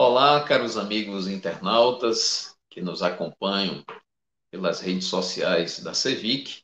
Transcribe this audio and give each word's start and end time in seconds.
Olá, 0.00 0.44
caros 0.44 0.76
amigos 0.76 1.26
internautas 1.26 2.56
que 2.70 2.80
nos 2.80 3.02
acompanham 3.02 3.84
pelas 4.48 4.78
redes 4.78 5.06
sociais 5.08 5.80
da 5.80 5.92
CEVIC, 5.92 6.62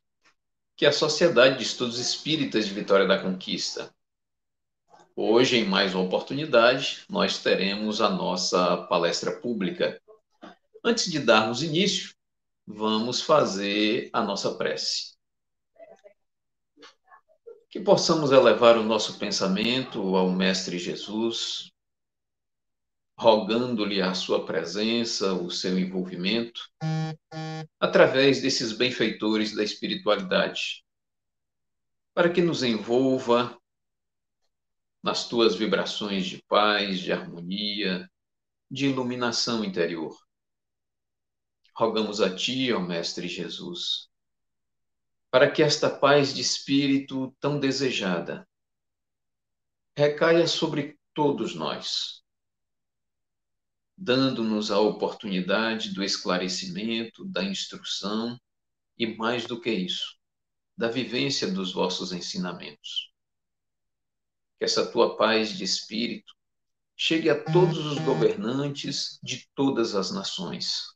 que 0.77 0.87
é 0.87 0.89
a 0.91 0.93
Sociedade 0.93 1.59
de 1.59 1.65
Estudos 1.65 1.99
Espíritas 1.99 2.65
de 2.65 2.73
Vitória 2.73 3.09
da 3.09 3.21
Conquista. 3.21 3.93
Hoje, 5.17 5.57
em 5.57 5.65
mais 5.65 5.97
uma 5.97 6.05
oportunidade, 6.05 7.05
nós 7.11 7.39
teremos 7.39 8.01
a 8.01 8.09
nossa 8.09 8.77
palestra 8.87 9.33
pública. 9.33 10.01
Antes 10.85 11.11
de 11.11 11.19
darmos 11.19 11.61
início, 11.61 12.15
vamos 12.65 13.21
fazer 13.21 14.11
a 14.13 14.23
nossa 14.23 14.55
prece. 14.55 15.17
Que 17.69 17.81
possamos 17.81 18.31
elevar 18.31 18.79
o 18.79 18.85
nosso 18.85 19.19
pensamento 19.19 20.15
ao 20.15 20.31
Mestre 20.31 20.79
Jesus, 20.79 21.74
rogando-lhe 23.17 24.03
a 24.03 24.13
sua 24.13 24.45
presença, 24.45 25.33
o 25.33 25.51
seu 25.51 25.79
envolvimento, 25.79 26.69
através 27.79 28.43
desses 28.43 28.73
benfeitores 28.73 29.55
da 29.55 29.63
espiritualidade, 29.63 30.85
para 32.13 32.33
que 32.33 32.43
nos 32.43 32.63
envolva 32.63 33.59
nas 35.03 35.29
tuas 35.29 35.55
vibrações 35.55 36.27
de 36.27 36.43
paz, 36.45 36.99
de 36.99 37.13
harmonia, 37.13 38.11
de 38.71 38.87
iluminação 38.87 39.65
interior. 39.65 40.17
Rogamos 41.77 42.21
a 42.21 42.35
Ti, 42.35 42.73
ó 42.73 42.81
Mestre 42.81 43.29
Jesus, 43.29 44.09
para 45.31 45.51
que 45.51 45.63
esta 45.63 45.91
paz 45.91 46.33
de 46.35 46.41
espírito 46.41 47.35
tão 47.41 47.59
desejada 47.59 48.49
recaia 49.97 50.47
sobre 50.47 50.99
todos 51.13 51.55
nós 51.55 52.24
dando-nos 53.97 54.71
a 54.71 54.79
oportunidade 54.79 55.93
do 55.95 56.03
esclarecimento, 56.03 57.25
da 57.25 57.45
instrução 57.45 58.39
e, 58.99 59.07
mais 59.17 59.47
do 59.47 59.61
que 59.61 59.71
isso, 59.71 60.17
da 60.77 60.89
vivência 60.89 61.51
dos 61.51 61.73
vossos 61.73 62.13
ensinamentos. 62.13 63.13
Que 64.59 64.65
essa 64.65 64.91
tua 64.91 65.17
paz 65.17 65.57
de 65.57 65.65
espírito 65.65 66.35
chegue 66.97 67.31
a 67.31 67.45
todos 67.45 67.79
os 67.79 67.99
governantes 67.99 69.19
de 69.23 69.49
todas 69.55 69.95
as 69.95 70.11
nações, 70.11 70.95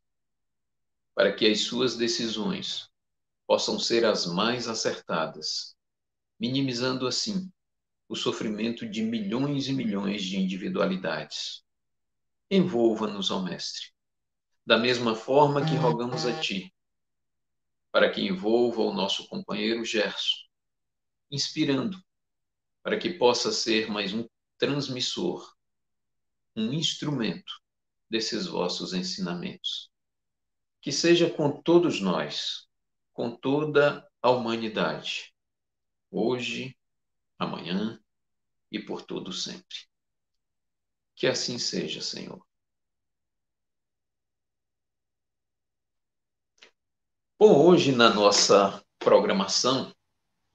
para 1.14 1.34
que 1.34 1.46
as 1.46 1.60
suas 1.60 1.96
decisões 1.96 2.88
possam 3.46 3.78
ser 3.78 4.04
as 4.04 4.26
mais 4.26 4.68
acertadas, 4.68 5.76
minimizando 6.38 7.06
assim 7.06 7.50
o 8.08 8.14
sofrimento 8.14 8.88
de 8.88 9.02
milhões 9.02 9.68
e 9.68 9.72
milhões 9.72 10.22
de 10.22 10.38
individualidades 10.38 11.66
envolva-nos, 12.50 13.30
ó 13.30 13.40
Mestre. 13.40 13.92
Da 14.64 14.78
mesma 14.78 15.14
forma 15.14 15.64
que 15.64 15.74
rogamos 15.76 16.26
a 16.26 16.40
Ti, 16.40 16.74
para 17.90 18.10
que 18.10 18.20
envolva 18.20 18.82
o 18.82 18.92
nosso 18.92 19.26
companheiro 19.28 19.84
Gerson, 19.84 20.36
inspirando, 21.30 22.02
para 22.82 22.98
que 22.98 23.10
possa 23.10 23.50
ser 23.52 23.90
mais 23.90 24.12
um 24.12 24.28
transmissor, 24.58 25.54
um 26.54 26.72
instrumento 26.72 27.52
desses 28.10 28.46
vossos 28.46 28.92
ensinamentos. 28.92 29.90
Que 30.80 30.92
seja 30.92 31.30
com 31.30 31.62
todos 31.62 32.00
nós, 32.00 32.66
com 33.12 33.34
toda 33.34 34.08
a 34.22 34.30
humanidade, 34.30 35.34
hoje, 36.10 36.76
amanhã 37.38 38.00
e 38.70 38.78
por 38.78 39.02
todo 39.02 39.32
sempre. 39.32 39.88
Que 41.18 41.26
assim 41.26 41.58
seja, 41.58 42.00
Senhor. 42.00 42.40
Bom, 47.36 47.66
hoje 47.66 47.90
na 47.90 48.08
nossa 48.08 48.80
programação 49.00 49.92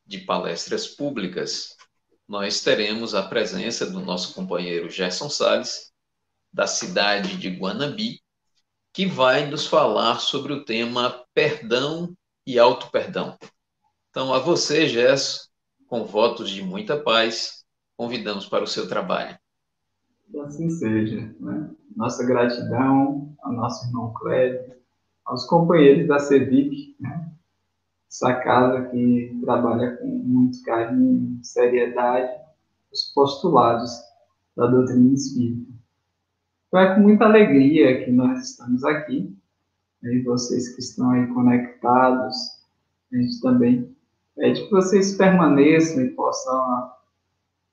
de 0.05 0.19
palestras 0.19 0.87
públicas, 0.87 1.75
nós 2.25 2.61
teremos 2.61 3.13
a 3.13 3.27
presença 3.27 3.85
do 3.85 3.99
nosso 3.99 4.33
companheiro 4.33 4.89
Gerson 4.89 5.29
Sales, 5.29 5.91
da 6.51 6.65
cidade 6.65 7.35
de 7.35 7.49
Guanabi, 7.49 8.21
que 8.93 9.05
vai 9.05 9.45
nos 9.45 9.67
falar 9.67 10.19
sobre 10.19 10.53
o 10.53 10.63
tema 10.63 11.25
perdão 11.33 12.15
e 12.47 12.57
auto-perdão. 12.57 13.37
Então, 14.09 14.33
a 14.33 14.39
você, 14.39 14.87
Gerson, 14.87 15.45
com 15.87 16.05
votos 16.05 16.49
de 16.49 16.61
muita 16.61 16.97
paz, 17.03 17.65
convidamos 17.97 18.45
para 18.45 18.63
o 18.63 18.67
seu 18.67 18.87
trabalho. 18.87 19.37
Que 20.33 20.39
assim 20.39 20.67
seja. 20.67 21.31
Né? 21.39 21.69
Nossa 21.95 22.25
gratidão 22.25 23.35
ao 23.43 23.53
nosso 23.53 23.85
irmão 23.85 24.11
Cléber, 24.15 24.79
aos 25.23 25.45
companheiros 25.45 26.07
da 26.07 26.17
CEVIC, 26.17 26.95
né? 26.99 27.31
essa 28.09 28.33
casa 28.41 28.89
que 28.89 29.39
trabalha 29.43 29.95
com 29.97 30.07
muito 30.07 30.63
carinho, 30.63 31.39
seriedade, 31.43 32.33
os 32.91 33.13
postulados 33.13 33.91
da 34.57 34.65
doutrina 34.65 35.13
espírita. 35.13 35.71
Então 36.67 36.79
é 36.79 36.95
com 36.95 37.01
muita 37.01 37.25
alegria 37.25 38.03
que 38.03 38.09
nós 38.09 38.49
estamos 38.49 38.83
aqui, 38.83 39.37
né? 40.01 40.15
e 40.15 40.23
vocês 40.23 40.69
que 40.69 40.81
estão 40.81 41.11
aí 41.11 41.27
conectados, 41.27 42.35
a 43.11 43.17
gente 43.17 43.39
também 43.39 43.95
pede 44.35 44.63
que 44.63 44.71
vocês 44.71 45.15
permaneçam 45.15 46.03
e 46.03 46.09
possam 46.09 46.91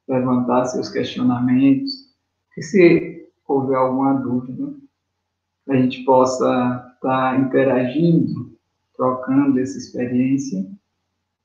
levantar 0.07 0.67
seus 0.67 0.91
questionamentos, 0.91 2.10
que 2.55 2.63
se 2.63 3.29
houver 3.47 3.77
alguma 3.77 4.15
dúvida, 4.15 4.75
a 5.69 5.77
gente 5.77 6.05
possa 6.05 6.45
estar 6.95 7.33
tá 7.33 7.37
interagindo, 7.39 8.57
trocando 8.97 9.59
essa 9.61 9.79
experiência. 9.79 10.67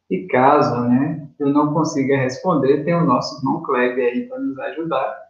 E 0.10 0.28
caso 0.28 0.88
né, 0.88 1.30
eu 1.40 1.50
não 1.50 1.74
consiga 1.74 2.18
responder, 2.18 2.84
tem 2.84 2.94
o 2.94 3.06
nosso 3.06 3.40
irmão 3.40 3.62
Kleber 3.64 4.14
aí 4.14 4.28
para 4.28 4.40
nos 4.40 4.58
ajudar. 4.60 5.26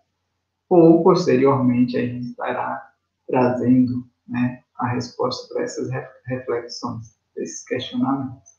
Ou, 0.69 1.03
posteriormente, 1.03 1.95
a 1.97 2.01
gente 2.01 2.27
estará 2.27 2.91
trazendo 3.27 4.05
né, 4.27 4.61
a 4.77 4.87
resposta 4.87 5.53
para 5.53 5.63
essas 5.63 5.89
reflexões, 6.25 7.15
esses 7.37 7.63
questionamentos. 7.65 8.55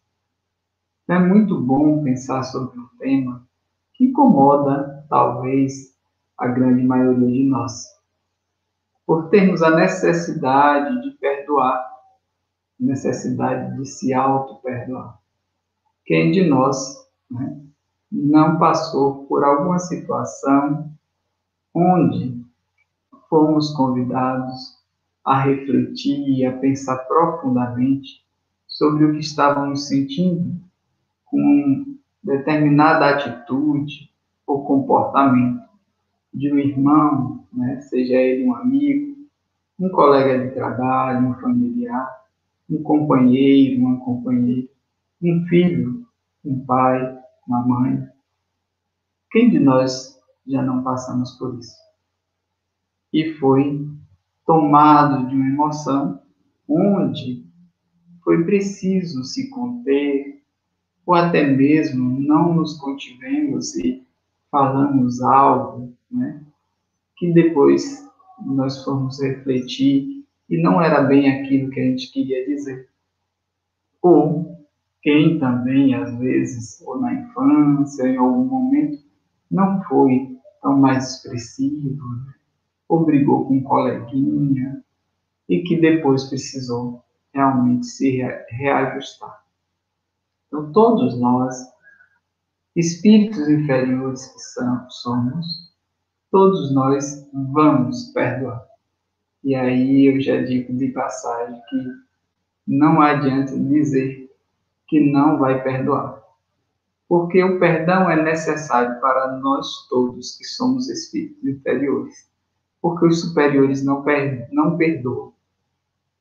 É 1.08 1.18
muito 1.18 1.60
bom 1.60 2.02
pensar 2.02 2.42
sobre 2.44 2.78
um 2.78 2.88
tema 2.98 3.46
que 3.94 4.04
incomoda, 4.06 5.04
talvez, 5.08 5.95
a 6.38 6.48
grande 6.48 6.82
maioria 6.82 7.28
de 7.28 7.44
nós. 7.44 7.84
Por 9.06 9.28
termos 9.28 9.62
a 9.62 9.70
necessidade 9.70 11.02
de 11.02 11.12
perdoar, 11.18 11.84
necessidade 12.78 13.76
de 13.76 13.86
se 13.86 14.12
auto-perdoar. 14.12 15.18
Quem 16.04 16.30
de 16.30 16.44
nós 16.46 17.08
né, 17.30 17.60
não 18.10 18.58
passou 18.58 19.26
por 19.26 19.44
alguma 19.44 19.78
situação 19.78 20.90
onde 21.74 22.44
fomos 23.28 23.74
convidados 23.74 24.76
a 25.24 25.40
refletir 25.40 26.28
e 26.28 26.46
a 26.46 26.56
pensar 26.58 26.96
profundamente 27.06 28.24
sobre 28.66 29.04
o 29.04 29.12
que 29.12 29.20
estávamos 29.20 29.88
sentindo 29.88 30.60
com 31.24 31.96
determinada 32.22 33.06
atitude 33.06 34.10
ou 34.46 34.64
comportamento 34.64 35.65
de 36.36 36.52
um 36.52 36.58
irmão, 36.58 37.46
né, 37.50 37.80
seja 37.80 38.14
ele 38.14 38.44
um 38.44 38.54
amigo, 38.54 39.16
um 39.80 39.88
colega 39.88 40.46
de 40.46 40.54
trabalho, 40.54 41.28
um 41.28 41.34
familiar, 41.40 42.24
um 42.68 42.82
companheiro, 42.82 43.80
uma 43.80 43.98
companheira, 44.00 44.68
um 45.22 45.46
filho, 45.46 46.06
um 46.44 46.62
pai, 46.66 47.18
uma 47.48 47.66
mãe. 47.66 48.06
Quem 49.30 49.48
de 49.48 49.58
nós 49.58 50.20
já 50.46 50.62
não 50.62 50.82
passamos 50.82 51.32
por 51.38 51.58
isso? 51.58 51.74
E 53.14 53.32
foi 53.38 53.88
tomado 54.44 55.28
de 55.28 55.34
uma 55.34 55.46
emoção 55.46 56.20
onde 56.68 57.46
foi 58.22 58.44
preciso 58.44 59.24
se 59.24 59.48
conter, 59.48 60.42
ou 61.06 61.14
até 61.14 61.46
mesmo 61.46 62.20
não 62.20 62.52
nos 62.52 62.76
contivemos 62.78 63.74
e 63.76 64.06
falamos 64.50 65.22
algo 65.22 65.95
né? 66.10 66.42
que 67.16 67.32
depois 67.32 68.06
nós 68.44 68.84
fomos 68.84 69.20
refletir 69.20 70.24
e 70.48 70.62
não 70.62 70.80
era 70.80 71.02
bem 71.02 71.30
aquilo 71.30 71.70
que 71.70 71.80
a 71.80 71.84
gente 71.84 72.12
queria 72.12 72.46
dizer. 72.46 72.88
Ou 74.02 74.56
quem 75.02 75.38
também, 75.38 75.94
às 75.94 76.16
vezes, 76.18 76.82
ou 76.82 77.00
na 77.00 77.14
infância, 77.14 78.06
em 78.06 78.16
algum 78.16 78.44
momento, 78.44 79.02
não 79.50 79.82
foi 79.84 80.36
tão 80.62 80.78
mais 80.78 81.14
expressivo, 81.14 82.04
né? 82.08 82.34
ou 82.88 83.04
brigou 83.04 83.46
com 83.46 83.56
um 83.56 83.62
coleguinha, 83.62 84.84
e 85.48 85.62
que 85.62 85.80
depois 85.80 86.24
precisou 86.24 87.04
realmente 87.32 87.86
se 87.86 88.20
reajustar. 88.50 89.44
Então, 90.46 90.72
todos 90.72 91.18
nós, 91.20 91.56
espíritos 92.74 93.48
inferiores 93.48 94.26
que 94.26 94.40
somos, 94.90 95.75
todos 96.36 96.70
nós 96.70 97.26
vamos 97.32 98.12
perdoar. 98.12 98.62
E 99.42 99.54
aí 99.54 100.04
eu 100.04 100.20
já 100.20 100.42
digo 100.42 100.70
de 100.76 100.88
passagem 100.88 101.58
que 101.66 101.76
não 102.68 103.00
adianta 103.00 103.58
dizer 103.58 104.30
que 104.86 105.00
não 105.00 105.38
vai 105.38 105.62
perdoar. 105.62 106.22
Porque 107.08 107.42
o 107.42 107.58
perdão 107.58 108.10
é 108.10 108.22
necessário 108.22 109.00
para 109.00 109.38
nós 109.38 109.88
todos 109.88 110.36
que 110.36 110.44
somos 110.44 110.90
espíritos 110.90 111.42
inferiores. 111.42 112.30
Porque 112.82 113.06
os 113.06 113.22
superiores 113.22 113.82
não, 113.82 114.02
per 114.02 114.46
não 114.52 114.76
perdoam. 114.76 115.32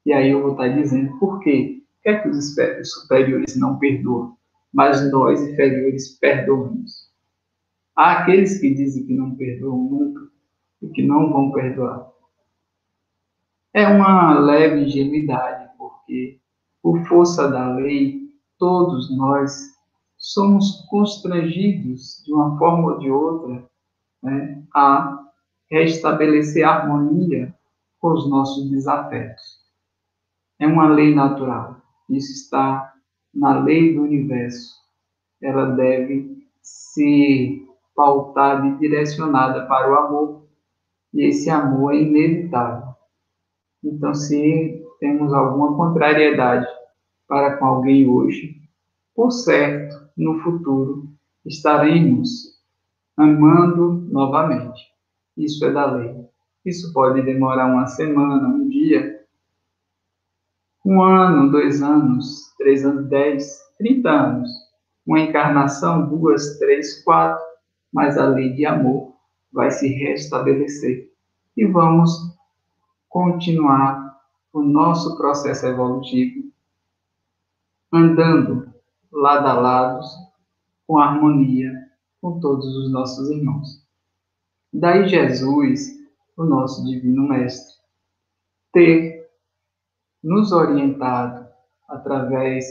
E 0.06 0.14
aí 0.14 0.32
eu 0.32 0.42
vou 0.42 0.52
estar 0.54 0.70
dizendo 0.70 1.20
por 1.20 1.42
quê? 1.42 1.84
Por 1.98 2.04
que, 2.04 2.10
é 2.10 2.20
que 2.20 2.30
os 2.30 2.56
superiores 2.86 3.58
não 3.58 3.78
perdoam, 3.78 4.38
mas 4.72 5.12
nós 5.12 5.42
inferiores 5.42 6.18
perdoamos? 6.20 7.05
Há 7.96 8.12
aqueles 8.20 8.60
que 8.60 8.74
dizem 8.74 9.06
que 9.06 9.14
não 9.14 9.36
perdoam 9.36 9.78
nunca 9.78 10.28
e 10.82 10.90
que 10.90 11.04
não 11.04 11.32
vão 11.32 11.52
perdoar. 11.52 12.12
É 13.74 13.88
uma 13.88 14.38
leve 14.40 14.86
ingenuidade, 14.86 15.70
porque, 15.78 16.40
por 16.82 17.06
força 17.08 17.50
da 17.50 17.74
lei, 17.76 18.22
todos 18.58 19.16
nós 19.16 19.76
somos 20.18 20.86
constrangidos, 20.90 22.24
de 22.26 22.34
uma 22.34 22.58
forma 22.58 22.94
ou 22.94 23.00
de 23.00 23.12
outra, 23.12 23.70
né, 24.24 24.64
a 24.74 25.26
restabelecer 25.70 26.68
a 26.68 26.76
harmonia 26.76 27.54
com 28.00 28.14
os 28.14 28.30
nossos 28.30 28.70
desafetos. 28.70 29.66
É 30.60 30.68
uma 30.68 30.88
lei 30.88 31.14
natural. 31.14 31.82
Isso 32.10 32.32
está 32.32 32.94
na 33.34 33.60
lei 33.60 33.94
do 33.94 34.04
universo. 34.04 34.76
Ela 35.42 35.72
deve 35.72 36.48
ser 36.62 37.66
pautada 37.96 38.68
e 38.68 38.78
direcionada 38.78 39.66
para 39.66 39.92
o 39.92 39.96
amor. 39.96 40.46
E 41.14 41.24
esse 41.24 41.50
amor 41.50 41.94
é 41.94 42.02
inevitável. 42.02 42.94
Então, 43.84 44.14
se 44.14 44.84
temos 45.00 45.34
alguma 45.34 45.76
contrariedade 45.76 46.68
para 47.28 47.58
com 47.58 47.66
alguém 47.66 48.08
hoje, 48.10 48.62
por 49.16 49.32
certo, 49.32 49.96
no 50.18 50.40
futuro 50.40 51.08
estaremos 51.46 52.56
amando 53.16 54.08
novamente. 54.12 54.82
Isso 55.38 55.64
é 55.66 55.72
da 55.72 55.86
lei. 55.86 56.26
Isso 56.66 56.92
pode 56.94 57.22
demorar 57.22 57.68
uma 57.68 57.86
semana, 57.86 58.48
um 58.48 58.68
dia, 58.68 59.24
um 60.84 61.02
ano, 61.02 61.52
dois 61.52 61.82
anos, 61.82 62.54
três 62.58 62.86
anos, 62.86 63.08
dez, 63.08 63.60
trinta 63.78 64.10
anos. 64.10 64.50
Uma 65.06 65.20
encarnação, 65.20 66.08
duas, 66.08 66.58
três, 66.58 67.04
quatro, 67.04 67.45
mas 67.96 68.18
a 68.18 68.28
lei 68.28 68.52
de 68.52 68.66
amor 68.66 69.14
vai 69.54 69.72
se 69.72 69.88
restabelecer. 69.88 71.10
E 71.56 71.66
vamos 71.66 72.12
continuar 73.08 74.20
o 74.52 74.62
nosso 74.62 75.16
processo 75.16 75.66
evolutivo 75.66 76.52
andando 77.94 78.70
lado 79.10 79.48
a 79.48 79.54
lado, 79.54 80.06
com 80.86 80.98
harmonia 80.98 81.72
com 82.22 82.38
todos 82.42 82.68
os 82.76 82.92
nossos 82.92 83.30
irmãos. 83.30 83.82
Daí 84.74 85.08
Jesus, 85.08 85.88
o 86.36 86.44
nosso 86.44 86.84
Divino 86.84 87.30
Mestre, 87.30 87.76
ter 88.74 89.30
nos 90.22 90.52
orientado 90.52 91.48
através 91.88 92.66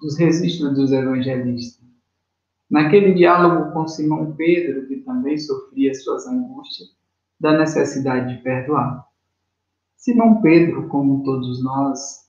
dos 0.00 0.16
registros 0.16 0.74
dos 0.74 0.90
evangelistas. 0.90 1.83
Naquele 2.74 3.14
diálogo 3.14 3.70
com 3.70 3.86
Simão 3.86 4.34
Pedro, 4.34 4.88
que 4.88 4.96
também 4.96 5.38
sofria 5.38 5.94
suas 5.94 6.26
angústias, 6.26 6.88
da 7.38 7.56
necessidade 7.56 8.36
de 8.36 8.42
perdoar. 8.42 9.06
Simão 9.96 10.42
Pedro, 10.42 10.88
como 10.88 11.22
todos 11.22 11.62
nós, 11.62 12.28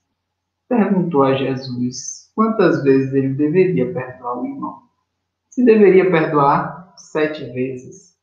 perguntou 0.68 1.24
a 1.24 1.34
Jesus 1.34 2.30
quantas 2.32 2.80
vezes 2.84 3.12
ele 3.12 3.34
deveria 3.34 3.92
perdoar 3.92 4.40
o 4.40 4.46
irmão. 4.46 4.82
Se 5.50 5.64
deveria 5.64 6.08
perdoar 6.12 6.94
sete 6.96 7.44
vezes. 7.46 8.16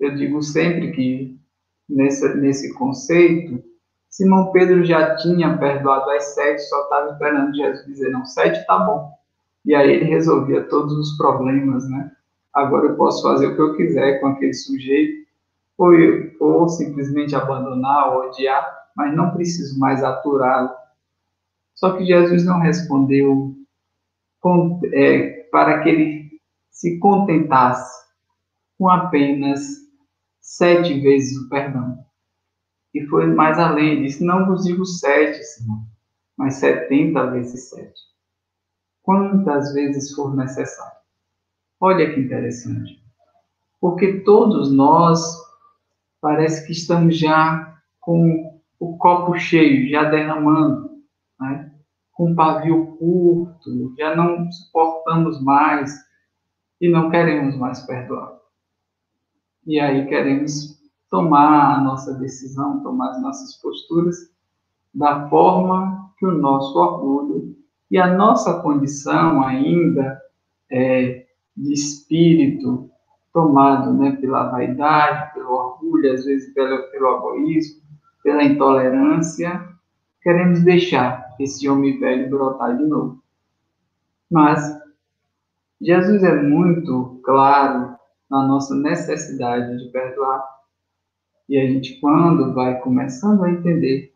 Eu 0.00 0.14
digo 0.14 0.42
sempre 0.42 0.90
que 0.92 1.38
nesse, 1.86 2.34
nesse 2.36 2.72
conceito, 2.72 3.62
Simão 4.08 4.52
Pedro 4.52 4.82
já 4.86 5.16
tinha 5.16 5.58
perdoado 5.58 6.08
as 6.12 6.34
sete, 6.34 6.62
só 6.62 6.84
estava 6.84 7.12
esperando 7.12 7.54
Jesus 7.54 7.84
dizer, 7.84 8.08
não, 8.08 8.24
sete 8.24 8.66
tá 8.66 8.78
bom. 8.78 9.19
E 9.64 9.74
aí 9.74 9.90
ele 9.90 10.04
resolvia 10.04 10.64
todos 10.64 10.92
os 10.94 11.16
problemas, 11.16 11.88
né? 11.88 12.10
Agora 12.52 12.86
eu 12.86 12.96
posso 12.96 13.22
fazer 13.22 13.46
o 13.46 13.54
que 13.54 13.62
eu 13.62 13.76
quiser 13.76 14.20
com 14.20 14.28
aquele 14.28 14.54
sujeito, 14.54 15.26
ou, 15.78 15.92
ou 16.40 16.68
simplesmente 16.68 17.34
abandonar, 17.34 18.12
ou 18.12 18.28
odiar, 18.28 18.66
mas 18.96 19.14
não 19.14 19.30
preciso 19.30 19.78
mais 19.78 20.02
aturá-lo 20.02 20.70
só 21.80 21.96
que 21.96 22.04
Jesus 22.04 22.44
não 22.44 22.60
respondeu 22.60 23.56
com, 24.38 24.78
é, 24.92 25.44
para 25.50 25.82
que 25.82 25.88
ele 25.88 26.40
se 26.70 26.98
contentasse 26.98 28.06
com 28.76 28.86
apenas 28.86 29.62
sete 30.42 31.00
vezes 31.00 31.38
o 31.38 31.48
perdão. 31.48 32.04
E 32.92 33.06
foi 33.06 33.26
mais 33.28 33.58
além, 33.58 34.02
disse: 34.02 34.22
Não 34.22 34.44
vos 34.44 34.64
digo 34.64 34.84
sete, 34.84 35.42
Senhor, 35.42 35.78
mas 36.36 36.56
setenta 36.56 37.30
vezes 37.30 37.70
sete. 37.70 38.09
Quantas 39.02 39.72
vezes 39.72 40.14
for 40.14 40.34
necessário. 40.36 41.00
Olha 41.80 42.12
que 42.12 42.20
interessante. 42.20 43.02
Porque 43.80 44.20
todos 44.20 44.70
nós 44.70 45.20
parece 46.20 46.66
que 46.66 46.72
estamos 46.72 47.18
já 47.18 47.80
com 48.00 48.60
o 48.78 48.96
copo 48.98 49.38
cheio, 49.38 49.88
já 49.90 50.04
derramando, 50.04 50.90
né? 51.40 51.72
com 52.12 52.34
pavio 52.34 52.96
curto, 52.98 53.94
já 53.96 54.14
não 54.14 54.50
suportamos 54.52 55.42
mais 55.42 55.90
e 56.80 56.88
não 56.88 57.10
queremos 57.10 57.56
mais 57.56 57.80
perdoar. 57.86 58.38
E 59.66 59.80
aí 59.80 60.06
queremos 60.06 60.78
tomar 61.08 61.76
a 61.76 61.80
nossa 61.80 62.14
decisão, 62.14 62.82
tomar 62.82 63.10
as 63.10 63.22
nossas 63.22 63.56
posturas 63.60 64.16
da 64.92 65.28
forma 65.28 66.12
que 66.18 66.26
o 66.26 66.32
nosso 66.32 66.78
orgulho 66.78 67.56
e 67.90 67.98
a 67.98 68.14
nossa 68.14 68.60
condição 68.60 69.42
ainda 69.42 70.20
é, 70.70 71.26
de 71.56 71.72
espírito 71.72 72.88
tomado 73.32 73.92
né, 73.94 74.16
pela 74.20 74.48
vaidade, 74.50 75.34
pelo 75.34 75.50
orgulho, 75.50 76.12
às 76.12 76.24
vezes 76.24 76.52
pelo, 76.54 76.82
pelo 76.90 77.16
egoísmo, 77.16 77.82
pela 78.22 78.44
intolerância, 78.44 79.68
queremos 80.22 80.62
deixar 80.62 81.34
esse 81.40 81.68
homem 81.68 81.98
velho 81.98 82.30
brotar 82.30 82.76
de 82.76 82.84
novo. 82.84 83.22
Mas 84.30 84.78
Jesus 85.80 86.22
é 86.22 86.42
muito 86.42 87.20
claro 87.24 87.96
na 88.30 88.46
nossa 88.46 88.74
necessidade 88.76 89.78
de 89.78 89.90
perdoar. 89.90 90.44
E 91.48 91.58
a 91.58 91.66
gente, 91.66 91.98
quando 92.00 92.54
vai 92.54 92.78
começando 92.78 93.42
a 93.42 93.50
entender, 93.50 94.14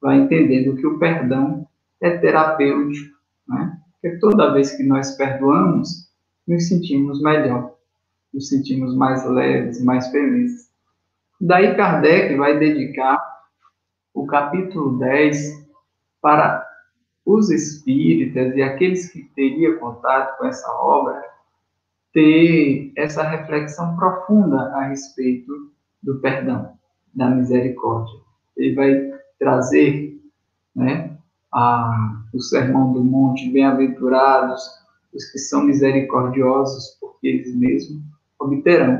vai 0.00 0.18
entendendo 0.18 0.74
que 0.74 0.86
o 0.86 0.98
perdão 0.98 1.68
é 2.02 2.18
terapêutico, 2.18 3.16
né? 3.48 3.78
Porque 3.92 4.18
toda 4.18 4.52
vez 4.52 4.72
que 4.76 4.82
nós 4.82 5.12
perdoamos, 5.16 6.10
nos 6.46 6.68
sentimos 6.68 7.22
melhor, 7.22 7.76
nos 8.34 8.48
sentimos 8.48 8.96
mais 8.96 9.24
leves, 9.24 9.82
mais 9.82 10.08
felizes. 10.08 10.68
Daí 11.40 11.76
Kardec 11.76 12.36
vai 12.36 12.58
dedicar 12.58 13.18
o 14.12 14.26
capítulo 14.26 14.98
10 14.98 15.66
para 16.20 16.66
os 17.24 17.50
espíritas 17.50 18.56
e 18.56 18.62
aqueles 18.62 19.10
que 19.10 19.22
teriam 19.34 19.78
contato 19.78 20.38
com 20.38 20.46
essa 20.46 20.68
obra 20.72 21.22
ter 22.12 22.92
essa 22.96 23.22
reflexão 23.22 23.96
profunda 23.96 24.56
a 24.74 24.88
respeito 24.88 25.72
do 26.02 26.20
perdão, 26.20 26.76
da 27.14 27.30
misericórdia. 27.30 28.20
Ele 28.56 28.74
vai 28.74 29.12
trazer 29.38 30.20
né, 30.74 31.11
a, 31.52 32.24
o 32.32 32.40
Sermão 32.40 32.92
do 32.92 33.04
Monte, 33.04 33.50
bem-aventurados 33.50 34.62
os 35.14 35.30
que 35.30 35.38
são 35.38 35.64
misericordiosos, 35.64 36.96
porque 37.00 37.28
eles 37.28 37.54
mesmos 37.54 38.02
obterão 38.38 38.98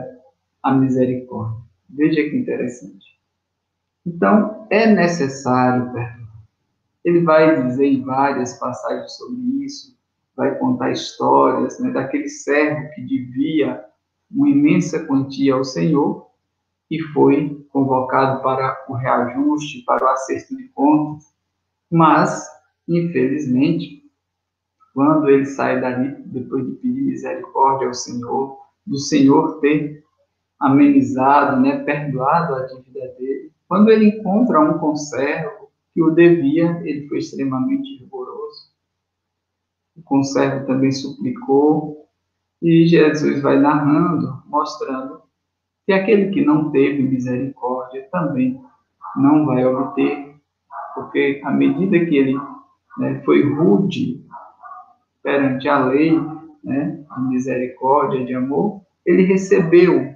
a 0.62 0.72
misericórdia. 0.74 1.62
Veja 1.88 2.22
que 2.22 2.36
interessante. 2.36 3.06
Então, 4.06 4.66
é 4.70 4.86
necessário 4.86 5.92
perdoar. 5.92 6.22
Ele 7.04 7.22
vai 7.22 7.66
dizer 7.66 7.86
em 7.86 8.02
várias 8.02 8.58
passagens 8.58 9.12
sobre 9.16 9.64
isso, 9.64 9.96
vai 10.36 10.56
contar 10.58 10.92
histórias 10.92 11.80
né, 11.80 11.90
daquele 11.90 12.28
servo 12.28 12.90
que 12.94 13.02
devia 13.02 13.84
uma 14.30 14.48
imensa 14.48 15.04
quantia 15.06 15.54
ao 15.54 15.64
Senhor 15.64 16.30
e 16.90 17.00
foi 17.12 17.66
convocado 17.70 18.42
para 18.42 18.84
o 18.88 18.94
reajuste, 18.94 19.82
para 19.84 20.04
o 20.04 20.08
acerto 20.08 20.56
de 20.56 20.68
contas, 20.68 21.31
mas, 21.92 22.48
infelizmente, 22.88 24.02
quando 24.94 25.28
ele 25.28 25.44
sai 25.44 25.80
dali, 25.80 26.22
depois 26.26 26.66
de 26.66 26.72
pedir 26.76 27.02
misericórdia 27.02 27.86
ao 27.86 27.94
Senhor, 27.94 28.58
do 28.86 28.98
Senhor 28.98 29.60
ter 29.60 30.02
amenizado, 30.58 31.60
né, 31.60 31.84
perdoado 31.84 32.54
a 32.54 32.66
dívida 32.66 33.14
dele, 33.18 33.52
quando 33.68 33.90
ele 33.90 34.06
encontra 34.06 34.60
um 34.60 34.78
conservo 34.78 35.70
que 35.92 36.02
o 36.02 36.10
devia, 36.10 36.80
ele 36.84 37.06
foi 37.08 37.18
extremamente 37.18 37.98
rigoroso. 37.98 38.72
O 39.96 40.02
conservo 40.02 40.66
também 40.66 40.92
suplicou, 40.92 42.08
e 42.62 42.86
Jesus 42.86 43.42
vai 43.42 43.58
narrando, 43.58 44.42
mostrando 44.46 45.22
que 45.84 45.92
aquele 45.92 46.30
que 46.30 46.44
não 46.44 46.70
teve 46.70 47.02
misericórdia 47.02 48.08
também 48.10 48.58
não 49.16 49.44
vai 49.44 49.64
obter, 49.64 50.21
porque 50.94 51.40
à 51.44 51.50
medida 51.50 52.04
que 52.04 52.16
ele 52.16 52.36
né, 52.98 53.22
foi 53.24 53.42
rude 53.54 54.24
perante 55.22 55.68
a 55.68 55.84
lei, 55.86 56.18
né, 56.62 57.04
de 57.16 57.22
misericórdia, 57.22 58.24
de 58.24 58.34
amor, 58.34 58.82
ele 59.04 59.22
recebeu 59.22 60.14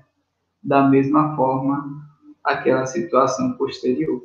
da 0.62 0.88
mesma 0.88 1.34
forma 1.36 2.06
aquela 2.42 2.86
situação 2.86 3.52
posterior. 3.52 4.24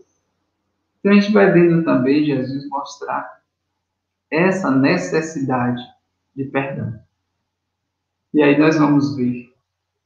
Então 1.00 1.12
a 1.12 1.16
gente 1.16 1.34
vai 1.34 1.52
vendo 1.52 1.84
também 1.84 2.24
Jesus 2.24 2.68
mostrar 2.70 3.42
essa 4.30 4.72
necessidade 4.72 5.82
de 6.36 6.46
perdão. 6.46 7.00
E 8.34 8.42
aí 8.42 8.58
nós 8.58 8.78
vamos 8.78 9.16
ver, 9.16 9.52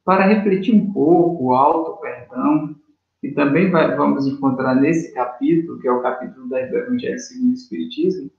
para 0.03 0.25
refletir 0.25 0.73
um 0.73 0.91
pouco 0.91 1.45
o 1.45 1.53
alto 1.53 2.01
perdão, 2.01 2.75
que 3.25 3.31
também 3.31 3.71
vai, 3.71 3.95
vamos 3.95 4.27
encontrar 4.27 4.75
nesse 4.75 5.11
capítulo, 5.11 5.79
que 5.79 5.87
é 5.87 5.91
o 5.91 6.01
capítulo 6.01 6.47
do 6.47 6.55
Evangelho 6.55 7.17
segundo 7.17 7.51
o 7.51 7.53
Espiritismo, 7.55 8.29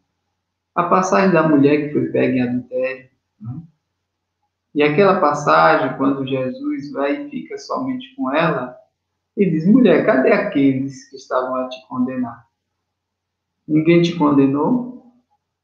a 0.76 0.84
passagem 0.84 1.32
da 1.32 1.48
mulher 1.48 1.88
que 1.88 1.92
foi 1.92 2.06
pega 2.10 2.36
em 2.36 2.42
adultério. 2.42 3.10
Né? 3.40 3.62
E 4.76 4.82
aquela 4.84 5.18
passagem, 5.18 5.96
quando 5.96 6.26
Jesus 6.26 6.92
vai 6.92 7.26
e 7.26 7.30
fica 7.30 7.58
somente 7.58 8.14
com 8.14 8.32
ela, 8.32 8.76
ele 9.36 9.50
diz: 9.50 9.66
mulher, 9.66 10.06
cadê 10.06 10.30
aqueles 10.30 11.10
que 11.10 11.16
estavam 11.16 11.56
a 11.56 11.68
te 11.68 11.84
condenar? 11.88 12.46
Ninguém 13.66 14.02
te 14.02 14.14
condenou? 14.16 15.12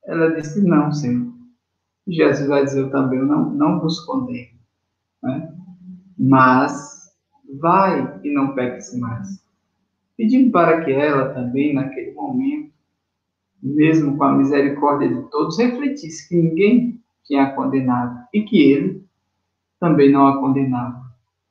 Ela 0.04 0.34
disse: 0.34 0.60
não, 0.66 0.90
Senhor. 0.90 1.32
E 2.08 2.12
Jesus 2.12 2.48
vai 2.48 2.64
dizer: 2.64 2.80
eu 2.80 2.90
também 2.90 3.20
não, 3.20 3.50
não 3.50 3.78
vos 3.78 4.00
condeno. 4.00 4.58
Né? 5.22 5.54
Mas 6.18 7.01
vai 7.58 8.20
e 8.24 8.32
não 8.32 8.54
peques 8.54 8.98
mais. 8.98 9.42
Pedindo 10.16 10.50
para 10.50 10.84
que 10.84 10.92
ela 10.92 11.34
também, 11.34 11.74
naquele 11.74 12.12
momento, 12.12 12.72
mesmo 13.62 14.16
com 14.16 14.24
a 14.24 14.32
misericórdia 14.32 15.08
de 15.08 15.30
todos, 15.30 15.58
refletisse 15.58 16.28
que 16.28 16.36
ninguém 16.36 17.00
tinha 17.24 17.52
condenado 17.54 18.26
e 18.32 18.42
que 18.42 18.72
ele 18.72 19.06
também 19.78 20.10
não 20.10 20.26
a 20.26 20.40
condenava, 20.40 21.02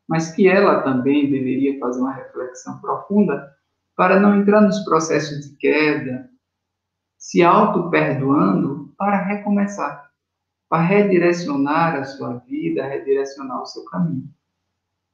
mas 0.08 0.32
que 0.32 0.48
ela 0.48 0.82
também 0.82 1.30
deveria 1.30 1.80
fazer 1.80 2.00
uma 2.00 2.14
reflexão 2.14 2.80
profunda 2.80 3.56
para 3.96 4.20
não 4.20 4.40
entrar 4.40 4.62
nos 4.62 4.80
processos 4.84 5.50
de 5.50 5.56
queda, 5.58 6.30
se 7.18 7.44
auto-perdoando 7.44 8.94
para 8.98 9.22
recomeçar, 9.22 10.12
para 10.70 10.82
redirecionar 10.82 11.96
a 11.96 12.04
sua 12.04 12.38
vida, 12.48 12.86
redirecionar 12.86 13.62
o 13.62 13.66
seu 13.66 13.84
caminho. 13.86 14.30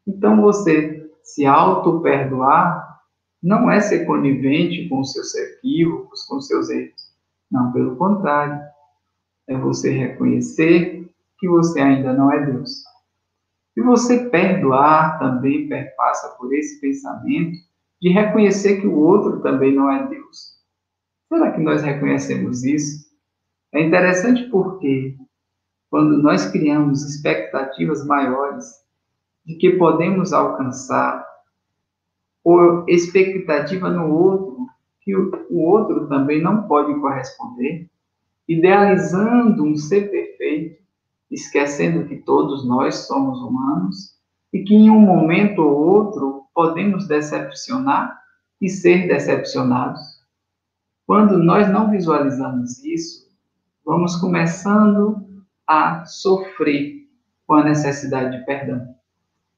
Então, 0.08 0.42
você 0.42 1.12
se 1.24 1.46
auto-perdoar 1.46 2.88
não 3.44 3.70
é 3.70 3.80
ser 3.80 4.06
conivente 4.06 4.88
com 4.90 5.04
seus 5.04 5.36
equívocos, 5.36 6.24
com 6.24 6.40
seus 6.40 6.70
erros. 6.70 7.14
Não, 7.52 7.72
pelo 7.72 7.96
contrário 7.98 8.60
é 9.48 9.58
você 9.58 9.92
reconhecer 9.92 11.10
que 11.40 11.48
você 11.48 11.80
ainda 11.80 12.14
não 12.14 12.32
é 12.32 12.46
Deus. 12.46 12.84
E 13.76 13.82
você 13.82 14.30
perdoar 14.30 15.20
também 15.20 15.68
perpassa 15.68 16.30
por 16.38 16.54
esse 16.54 16.82
pensamento 16.82 17.58
de 18.02 18.10
reconhecer 18.10 18.82
que 18.82 18.88
o 18.88 18.98
outro 18.98 19.42
também 19.42 19.74
não 19.74 19.92
é 19.92 20.08
Deus. 20.08 20.58
Será 21.30 21.52
que 21.52 21.62
nós 21.62 21.84
reconhecemos 21.84 22.64
isso? 22.64 23.08
É 23.74 23.82
interessante 23.82 24.50
porque 24.50 25.16
quando 25.90 26.22
nós 26.22 26.50
criamos 26.50 27.04
expectativas 27.04 28.06
maiores 28.06 28.66
de 29.48 29.56
que 29.56 29.72
podemos 29.72 30.34
alcançar, 30.34 31.26
ou 32.44 32.84
expectativa 32.86 33.90
no 33.90 34.14
outro, 34.14 34.68
que 35.00 35.16
o 35.16 35.62
outro 35.62 36.06
também 36.10 36.42
não 36.42 36.68
pode 36.68 36.94
corresponder, 37.00 37.90
idealizando 38.46 39.64
um 39.64 39.78
ser 39.78 40.12
perfeito, 40.12 40.84
esquecendo 41.32 42.06
que 42.08 42.18
todos 42.18 42.68
nós 42.68 43.08
somos 43.08 43.40
humanos 43.40 44.18
e 44.52 44.64
que 44.64 44.76
em 44.76 44.90
um 44.90 45.00
momento 45.00 45.60
ou 45.60 45.78
outro 45.78 46.44
podemos 46.54 47.08
decepcionar 47.08 48.22
e 48.60 48.68
ser 48.68 49.08
decepcionados. 49.08 50.02
Quando 51.06 51.38
nós 51.38 51.70
não 51.70 51.90
visualizamos 51.90 52.84
isso, 52.84 53.30
vamos 53.86 54.18
começando 54.18 55.26
a 55.66 56.04
sofrer 56.06 57.08
com 57.46 57.54
a 57.54 57.64
necessidade 57.64 58.38
de 58.38 58.46
perdão. 58.46 58.97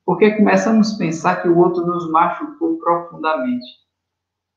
Porque 0.10 0.32
começamos 0.32 0.96
a 0.96 0.98
pensar 0.98 1.40
que 1.40 1.48
o 1.48 1.60
outro 1.60 1.86
nos 1.86 2.10
machucou 2.10 2.80
profundamente. 2.80 3.64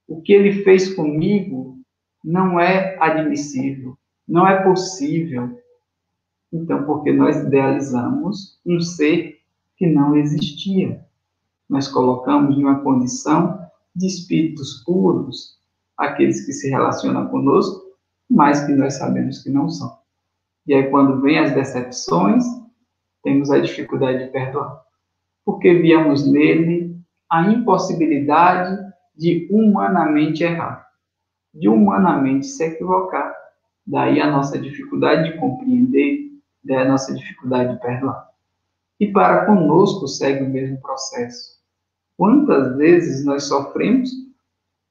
O 0.08 0.22
que 0.22 0.32
ele 0.32 0.64
fez 0.64 0.94
comigo 0.94 1.78
não 2.24 2.58
é 2.58 2.96
admissível. 2.98 3.94
Não 4.26 4.48
é 4.48 4.62
possível. 4.62 5.60
Então, 6.50 6.84
porque 6.84 7.12
nós 7.12 7.36
idealizamos 7.36 8.58
um 8.64 8.80
ser 8.80 9.40
que 9.76 9.86
não 9.86 10.16
existia. 10.16 11.04
Nós 11.68 11.86
colocamos 11.86 12.56
em 12.56 12.62
uma 12.62 12.80
condição 12.80 13.60
de 13.94 14.06
espíritos 14.06 14.82
puros, 14.86 15.58
aqueles 15.98 16.46
que 16.46 16.52
se 16.54 16.70
relacionam 16.70 17.28
conosco, 17.28 17.78
mas 18.26 18.64
que 18.64 18.72
nós 18.72 18.94
sabemos 18.94 19.42
que 19.42 19.50
não 19.50 19.68
são. 19.68 19.98
E 20.66 20.72
aí, 20.72 20.88
quando 20.88 21.20
vem 21.20 21.38
as 21.38 21.54
decepções, 21.54 22.42
temos 23.22 23.50
a 23.50 23.58
dificuldade 23.58 24.24
de 24.24 24.30
perdoar. 24.30 24.82
Porque 25.44 25.74
víamos 25.74 26.30
nele 26.30 26.96
a 27.30 27.42
impossibilidade 27.50 28.92
de 29.16 29.48
humanamente 29.50 30.44
errar, 30.44 30.86
de 31.54 31.68
humanamente 31.68 32.46
se 32.46 32.64
equivocar 32.64 33.42
Daí 33.86 34.20
a 34.20 34.30
nossa 34.30 34.58
dificuldade 34.58 35.32
de 35.32 35.38
compreender, 35.38 36.30
daí 36.62 36.76
a 36.76 36.88
nossa 36.88 37.14
dificuldade 37.14 37.74
de 37.74 37.80
perdoar. 37.80 38.28
E 39.00 39.10
para 39.10 39.44
conosco 39.44 40.06
segue 40.06 40.44
o 40.44 40.48
mesmo 40.48 40.80
processo. 40.80 41.60
Quantas 42.16 42.76
vezes 42.76 43.24
nós 43.24 43.44
sofremos 43.44 44.10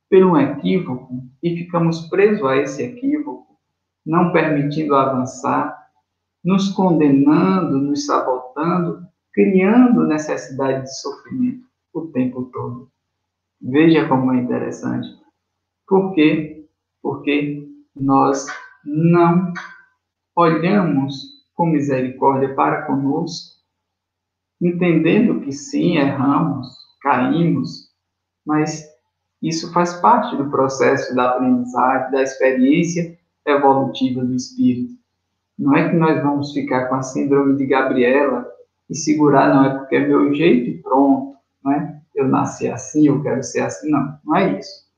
por 0.09 0.23
um 0.23 0.37
equívoco 0.37 1.23
e 1.41 1.55
ficamos 1.55 2.07
presos 2.09 2.45
a 2.45 2.57
esse 2.57 2.83
equívoco, 2.83 3.57
não 4.05 4.33
permitindo 4.33 4.93
avançar, 4.95 5.87
nos 6.43 6.69
condenando, 6.69 7.77
nos 7.77 8.05
sabotando, 8.05 9.07
criando 9.33 10.07
necessidade 10.07 10.83
de 10.83 10.99
sofrimento 10.99 11.65
o 11.93 12.07
tempo 12.07 12.43
todo. 12.45 12.89
Veja 13.61 14.07
como 14.07 14.33
é 14.33 14.37
interessante. 14.37 15.07
Por 15.87 16.13
quê? 16.13 16.67
Porque 17.01 17.67
nós 17.95 18.45
não 18.83 19.53
olhamos 20.35 21.41
com 21.53 21.67
misericórdia 21.67 22.55
para 22.55 22.83
conosco, 22.83 23.59
entendendo 24.59 25.41
que 25.41 25.51
sim, 25.51 25.97
erramos, 25.97 26.67
caímos, 27.01 27.91
mas 28.45 28.89
isso 29.41 29.71
faz 29.73 29.93
parte 30.01 30.35
do 30.37 30.49
processo 30.49 31.13
da 31.15 31.31
aprendizagem, 31.31 32.11
da 32.11 32.21
experiência 32.23 33.19
evolutiva 33.45 34.23
do 34.23 34.35
espírito. 34.35 34.93
Não 35.57 35.75
é 35.75 35.89
que 35.89 35.95
nós 35.95 36.21
vamos 36.23 36.53
ficar 36.53 36.87
com 36.87 36.95
a 36.95 37.03
síndrome 37.03 37.57
de 37.57 37.65
Gabriela 37.65 38.50
e 38.91 38.95
segurar, 38.95 39.55
não 39.55 39.63
é 39.63 39.79
porque 39.79 39.95
é 39.95 40.05
meu 40.05 40.33
jeito 40.33 40.69
e 40.69 40.81
pronto, 40.83 41.37
não 41.63 41.71
é? 41.71 42.01
Eu 42.13 42.27
nasci 42.27 42.67
assim, 42.67 43.07
eu 43.07 43.23
quero 43.23 43.41
ser 43.41 43.61
assim, 43.61 43.89
não, 43.89 44.19
não 44.25 44.35
é 44.35 44.59
isso. 44.59 44.91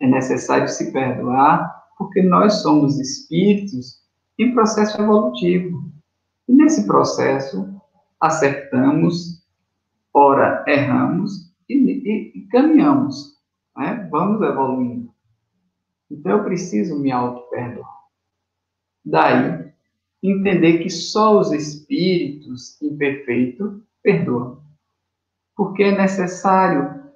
É 0.00 0.06
necessário 0.06 0.68
se 0.68 0.92
perdoar, 0.92 1.84
porque 1.98 2.22
nós 2.22 2.62
somos 2.62 2.98
espíritos 3.00 4.00
em 4.38 4.54
processo 4.54 5.00
evolutivo. 5.02 5.92
E 6.46 6.52
nesse 6.52 6.86
processo, 6.86 7.68
acertamos, 8.20 9.44
ora 10.12 10.64
erramos 10.68 11.52
e, 11.68 11.74
e, 11.74 12.38
e 12.38 12.46
caminhamos. 12.46 13.34
Né? 13.76 14.08
Vamos 14.12 14.40
evoluindo. 14.42 15.12
Então 16.08 16.38
eu 16.38 16.44
preciso 16.44 17.00
me 17.00 17.10
auto-perdoar. 17.10 17.94
Daí, 19.04 19.63
entender 20.30 20.78
que 20.78 20.88
só 20.88 21.38
os 21.38 21.52
espíritos 21.52 22.80
imperfeitos 22.80 23.82
perdoam. 24.02 24.62
Porque 25.54 25.82
é 25.82 25.96
necessário 25.96 27.12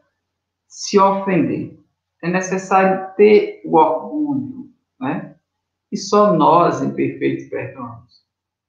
se 0.68 0.98
ofender. 0.98 1.78
É 2.22 2.30
necessário 2.30 3.14
ter 3.16 3.62
o 3.64 3.76
orgulho, 3.76 4.70
né? 5.00 5.36
E 5.90 5.96
só 5.96 6.34
nós, 6.34 6.82
imperfeitos, 6.82 7.48
perdoamos, 7.48 8.22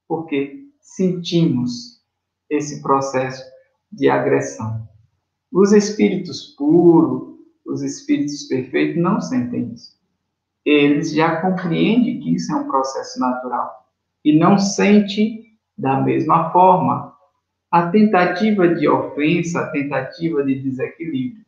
porque 0.07 0.69
sentimos 0.79 2.01
esse 2.49 2.81
processo 2.81 3.43
de 3.91 4.09
agressão. 4.09 4.87
Os 5.51 5.73
espíritos 5.73 6.55
puros, 6.55 7.37
os 7.65 7.81
espíritos 7.81 8.43
perfeitos 8.43 9.01
não 9.01 9.19
sentem 9.19 9.73
isso. 9.73 9.99
Eles 10.63 11.11
já 11.11 11.41
compreendem 11.41 12.21
que 12.21 12.35
isso 12.35 12.53
é 12.53 12.55
um 12.55 12.67
processo 12.67 13.19
natural 13.19 13.88
e 14.23 14.37
não 14.37 14.57
sente 14.57 15.57
da 15.77 16.01
mesma 16.01 16.51
forma 16.51 17.13
a 17.71 17.87
tentativa 17.89 18.67
de 18.67 18.87
ofensa, 18.87 19.61
a 19.61 19.71
tentativa 19.71 20.43
de 20.43 20.59
desequilíbrio. 20.59 21.45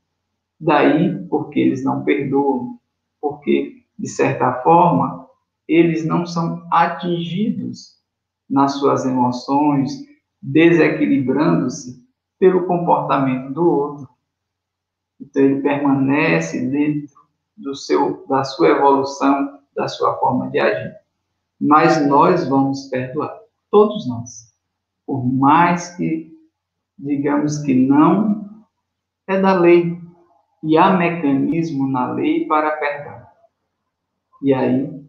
Daí 0.59 1.25
porque 1.27 1.59
eles 1.59 1.83
não 1.83 2.03
perdoam, 2.03 2.79
porque, 3.19 3.83
de 3.97 4.07
certa 4.07 4.53
forma, 4.61 5.27
eles 5.67 6.05
não 6.05 6.25
são 6.25 6.65
atingidos 6.71 7.99
nas 8.49 8.73
suas 8.73 9.05
emoções, 9.05 9.91
desequilibrando-se 10.41 12.05
pelo 12.37 12.67
comportamento 12.67 13.53
do 13.53 13.67
outro. 13.67 14.09
Então, 15.19 15.43
ele 15.43 15.61
permanece 15.61 16.67
dentro 16.67 17.15
do 17.55 17.75
seu, 17.75 18.25
da 18.27 18.43
sua 18.43 18.69
evolução, 18.69 19.59
da 19.75 19.87
sua 19.87 20.17
forma 20.17 20.49
de 20.49 20.59
agir. 20.59 20.95
Mas 21.61 22.07
nós 22.07 22.47
vamos 22.49 22.89
perdoar, 22.89 23.39
todos 23.69 24.07
nós. 24.09 24.51
Por 25.05 25.23
mais 25.23 25.95
que 25.95 26.31
digamos 26.97 27.59
que 27.59 27.73
não, 27.73 28.65
é 29.27 29.39
da 29.39 29.53
lei. 29.53 29.99
E 30.63 30.77
há 30.77 30.95
mecanismo 30.95 31.87
na 31.87 32.11
lei 32.13 32.45
para 32.47 32.77
perdão. 32.77 33.25
E 34.41 34.53
aí 34.53 35.01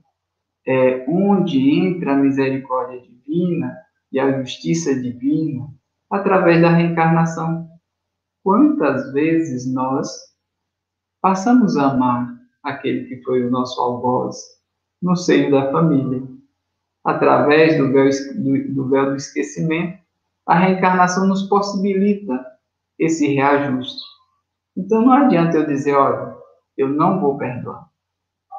é 0.66 1.04
onde 1.08 1.58
entra 1.78 2.12
a 2.12 2.16
misericórdia 2.16 3.00
divina 3.00 3.76
e 4.10 4.20
a 4.20 4.40
justiça 4.40 4.94
divina 4.94 5.68
através 6.10 6.60
da 6.60 6.70
reencarnação. 6.70 7.68
Quantas 8.42 9.12
vezes 9.12 9.72
nós 9.72 10.08
passamos 11.20 11.76
a 11.76 11.90
amar 11.90 12.34
aquele 12.62 13.06
que 13.06 13.22
foi 13.22 13.44
o 13.44 13.50
nosso 13.50 13.80
algoz 13.80 14.36
no 15.00 15.16
seio 15.16 15.50
da 15.50 15.70
família, 15.72 16.22
através 17.04 17.76
do 17.76 17.92
véu 17.92 18.08
do, 18.36 18.74
do, 18.74 18.88
véu 18.88 19.10
do 19.10 19.16
esquecimento, 19.16 19.98
a 20.46 20.54
reencarnação 20.54 21.26
nos 21.26 21.42
possibilita 21.44 22.44
esse 22.98 23.26
reajuste. 23.26 24.00
Então 24.76 25.02
não 25.02 25.12
adianta 25.12 25.58
eu 25.58 25.66
dizer, 25.66 25.94
olha, 25.94 26.36
eu 26.76 26.88
não 26.88 27.20
vou 27.20 27.36
perdoar, 27.36 27.88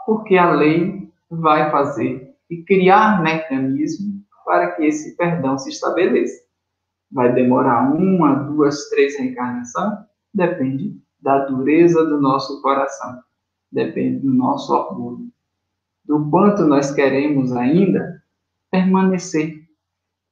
porque 0.05 0.37
a 0.37 0.51
lei 0.51 1.11
vai 1.29 1.71
fazer 1.71 2.35
e 2.49 2.63
criar 2.63 3.21
mecanismo 3.23 4.21
para 4.45 4.71
que 4.71 4.85
esse 4.85 5.15
perdão 5.15 5.57
se 5.57 5.69
estabeleça. 5.69 6.43
Vai 7.11 7.33
demorar 7.33 7.93
uma, 7.93 8.35
duas, 8.35 8.89
três 8.89 9.17
reencarnações? 9.17 9.99
Depende 10.33 10.99
da 11.19 11.45
dureza 11.45 12.03
do 12.05 12.19
nosso 12.19 12.61
coração, 12.61 13.21
depende 13.71 14.19
do 14.19 14.33
nosso 14.33 14.73
orgulho, 14.73 15.31
do 16.03 16.29
quanto 16.29 16.65
nós 16.65 16.91
queremos 16.91 17.53
ainda 17.53 18.22
permanecer 18.73 19.63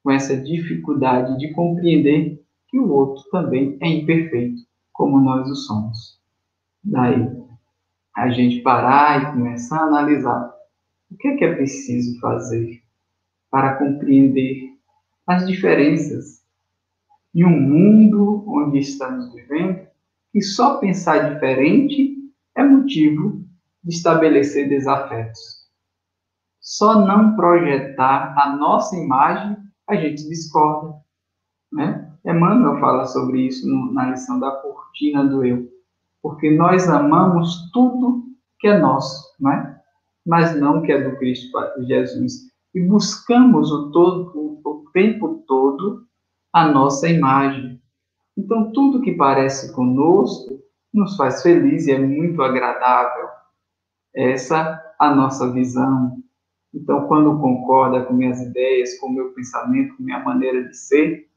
com 0.02 0.10
essa 0.10 0.36
dificuldade 0.36 1.38
de 1.38 1.52
compreender 1.52 2.42
que 2.66 2.76
o 2.76 2.90
outro 2.90 3.22
também 3.30 3.78
é 3.80 3.86
imperfeito, 3.86 4.62
como 4.92 5.20
nós 5.20 5.48
o 5.48 5.54
somos. 5.54 6.20
Daí, 6.82 7.24
a 8.16 8.30
gente 8.30 8.60
parar 8.62 9.22
e 9.22 9.32
começar 9.32 9.78
a 9.78 9.86
analisar 9.86 10.52
o 11.08 11.16
que 11.16 11.28
é 11.28 11.36
que 11.36 11.44
é 11.44 11.54
preciso 11.54 12.18
fazer 12.18 12.82
para 13.48 13.76
compreender 13.76 14.72
as 15.24 15.46
diferenças 15.46 16.42
em 17.32 17.44
um 17.44 17.60
mundo 17.60 18.44
onde 18.48 18.80
estamos 18.80 19.32
vivendo, 19.32 19.86
e 20.34 20.42
só 20.42 20.78
pensar 20.78 21.32
diferente 21.32 22.16
é 22.56 22.64
motivo 22.64 23.44
de 23.84 23.94
estabelecer 23.94 24.68
desafetos. 24.68 25.61
Só 26.62 27.04
não 27.04 27.34
projetar 27.34 28.34
a 28.38 28.56
nossa 28.56 28.96
imagem 28.96 29.56
a 29.88 29.96
gente 29.96 30.28
discorda. 30.28 30.94
Né? 31.72 32.10
Emmanuel 32.24 32.78
fala 32.78 33.04
sobre 33.06 33.48
isso 33.48 33.68
no, 33.68 33.92
na 33.92 34.10
lição 34.10 34.38
da 34.38 34.50
cortina 34.52 35.24
do 35.24 35.44
eu. 35.44 35.68
Porque 36.22 36.50
nós 36.50 36.88
amamos 36.88 37.68
tudo 37.72 38.24
que 38.60 38.68
é 38.68 38.78
nosso, 38.78 39.34
né? 39.40 39.80
mas 40.24 40.56
não 40.58 40.82
que 40.82 40.92
é 40.92 41.02
do 41.02 41.16
Cristo 41.18 41.50
Jesus. 41.80 42.52
E 42.72 42.80
buscamos 42.80 43.72
o, 43.72 43.90
todo, 43.90 44.60
o 44.64 44.84
tempo 44.92 45.42
todo 45.48 46.06
a 46.52 46.68
nossa 46.68 47.08
imagem. 47.08 47.82
Então, 48.36 48.70
tudo 48.72 49.02
que 49.02 49.12
parece 49.12 49.72
conosco 49.74 50.60
nos 50.92 51.16
faz 51.16 51.42
feliz 51.42 51.86
e 51.86 51.92
é 51.92 51.98
muito 51.98 52.42
agradável. 52.42 53.28
Essa 54.14 54.80
a 54.98 55.14
nossa 55.14 55.50
visão, 55.50 56.22
então, 56.74 57.06
quando 57.06 57.38
concorda 57.38 58.02
com 58.04 58.14
minhas 58.14 58.40
ideias, 58.40 58.98
com 58.98 59.10
meu 59.10 59.32
pensamento, 59.32 59.94
com 59.96 60.02
minha 60.02 60.20
maneira 60.20 60.64
de 60.64 60.76
ser, 60.76 61.28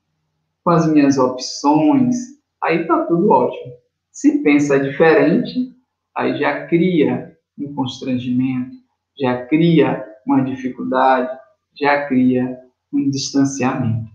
com 0.64 0.70
as 0.70 0.90
minhas 0.92 1.18
opções, 1.18 2.16
aí 2.64 2.82
está 2.82 3.04
tudo 3.06 3.30
ótimo. 3.30 3.74
Se 4.12 4.42
pensa 4.42 4.80
diferente, 4.80 5.76
aí 6.16 6.38
já 6.38 6.66
cria 6.68 7.38
um 7.60 7.74
constrangimento, 7.74 8.76
já 9.20 9.46
cria 9.46 10.06
uma 10.26 10.42
dificuldade, 10.42 11.38
já 11.78 12.08
cria 12.08 12.58
um 12.92 13.10
distanciamento. 13.10 14.10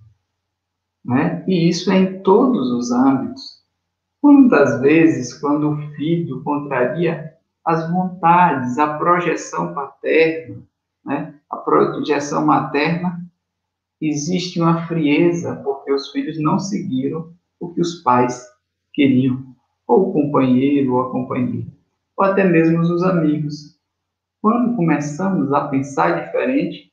Né? 1.05 1.45
E 1.47 1.69
isso 1.69 1.93
é 1.93 1.99
em 1.99 2.23
todos 2.23 2.71
os 2.73 2.91
âmbitos. 2.91 3.61
Quantas 4.23 4.81
vezes, 4.81 5.35
quando 5.35 5.71
o 5.71 5.77
filho 5.95 6.43
contraria 6.43 7.35
as 7.65 7.91
vontades, 7.91 8.79
a 8.79 8.99
projeção 8.99 9.75
paterna, 9.75 10.63
né? 11.05 11.35
a 11.51 11.57
projeção 11.57 12.47
materna, 12.47 13.21
existe 14.01 14.61
uma 14.61 14.87
frieza, 14.87 15.57
porque 15.57 15.93
os 15.93 16.11
filhos 16.11 16.41
não 16.41 16.59
seguiram 16.59 17.33
o 17.59 17.73
que 17.73 17.81
os 17.81 18.03
pais 18.03 18.47
queriam, 18.93 19.45
ou 19.87 20.09
o 20.09 20.13
companheiro 20.13 20.95
ou 20.95 21.03
a 21.03 21.11
companheira, 21.11 21.71
ou 22.17 22.25
até 22.25 22.45
mesmo 22.45 22.81
os 22.81 23.03
amigos. 23.03 23.79
Quando 24.41 24.77
começamos 24.77 25.53
a 25.53 25.69
pensar 25.69 26.25
diferente 26.25 26.91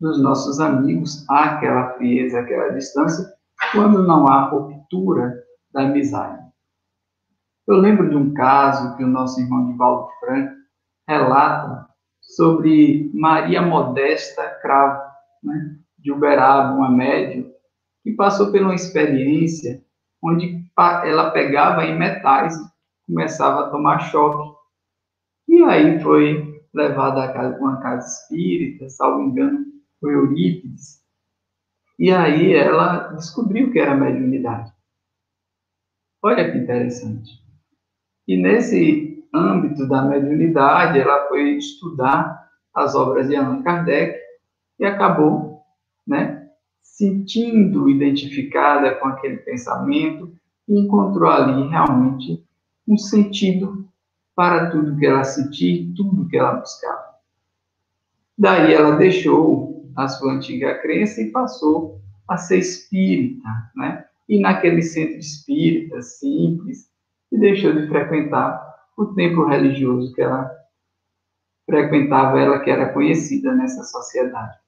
dos 0.00 0.22
nossos 0.22 0.60
amigos, 0.60 1.28
há 1.28 1.56
aquela 1.56 1.94
frieza, 1.94 2.38
aquela 2.38 2.68
distância, 2.70 3.26
quando 3.72 4.06
não 4.06 4.28
há 4.28 4.48
ruptura 4.48 5.42
da 5.72 5.82
amizade. 5.82 6.46
Eu 7.66 7.76
lembro 7.76 8.08
de 8.08 8.16
um 8.16 8.32
caso 8.32 8.96
que 8.96 9.04
o 9.04 9.08
nosso 9.08 9.40
irmão 9.40 9.66
Divaldo 9.66 10.08
Franco 10.20 10.54
relata 11.06 11.87
sobre 12.28 13.10
Maria 13.14 13.62
Modesta 13.62 14.58
Cravo, 14.60 15.02
né, 15.42 15.78
de 15.98 16.12
Uberaba, 16.12 16.74
uma 16.74 16.90
médium, 16.90 17.50
que 18.02 18.12
passou 18.12 18.52
por 18.52 18.60
uma 18.60 18.74
experiência 18.74 19.82
onde 20.22 20.62
ela 21.04 21.30
pegava 21.30 21.84
em 21.84 21.98
metais, 21.98 22.54
começava 23.06 23.66
a 23.66 23.70
tomar 23.70 23.98
choque. 24.10 24.56
E 25.48 25.62
aí 25.64 25.98
foi 26.00 26.62
levada 26.74 27.24
a 27.24 27.58
uma 27.58 27.80
casa 27.80 28.06
espírita, 28.06 28.88
salvo 28.90 29.22
engano, 29.22 29.64
foi 29.98 30.14
Eurípides. 30.14 31.02
E 31.98 32.12
aí 32.12 32.52
ela 32.52 33.08
descobriu 33.14 33.72
que 33.72 33.78
era 33.78 33.94
mediunidade. 33.94 34.72
Olha 36.22 36.50
que 36.50 36.58
interessante. 36.58 37.42
E 38.26 38.36
nesse 38.36 39.07
âmbito 39.34 39.86
da 39.88 40.02
mediunidade, 40.02 40.98
ela 40.98 41.28
foi 41.28 41.56
estudar 41.56 42.48
as 42.74 42.94
obras 42.94 43.28
de 43.28 43.36
Allan 43.36 43.62
Kardec 43.62 44.18
e 44.78 44.84
acabou, 44.84 45.62
né, 46.06 46.48
sentindo 46.80 47.88
identificada 47.88 48.94
com 48.96 49.08
aquele 49.08 49.38
pensamento 49.38 50.32
e 50.68 50.78
encontrou 50.78 51.30
ali 51.30 51.68
realmente 51.68 52.44
um 52.86 52.96
sentido 52.96 53.88
para 54.34 54.70
tudo 54.70 54.96
que 54.96 55.06
ela 55.06 55.24
sentia, 55.24 55.86
tudo 55.96 56.28
que 56.28 56.36
ela 56.36 56.52
buscava. 56.52 57.08
Daí 58.36 58.72
ela 58.72 58.96
deixou 58.96 59.90
a 59.96 60.06
sua 60.06 60.34
antiga 60.34 60.78
crença 60.78 61.20
e 61.20 61.32
passou 61.32 62.00
a 62.28 62.36
ser 62.36 62.58
espírita, 62.58 63.48
né? 63.74 64.04
E 64.28 64.40
naquele 64.40 64.82
centro 64.82 65.18
espírita 65.18 66.00
simples, 66.02 66.88
e 67.32 67.38
deixou 67.38 67.72
de 67.72 67.88
frequentar 67.88 68.67
o 68.98 69.14
templo 69.14 69.46
religioso 69.46 70.12
que 70.12 70.20
ela 70.20 70.50
frequentava, 71.64 72.40
ela 72.40 72.58
que 72.58 72.68
era 72.68 72.92
conhecida 72.92 73.54
nessa 73.54 73.84
sociedade. 73.84 74.58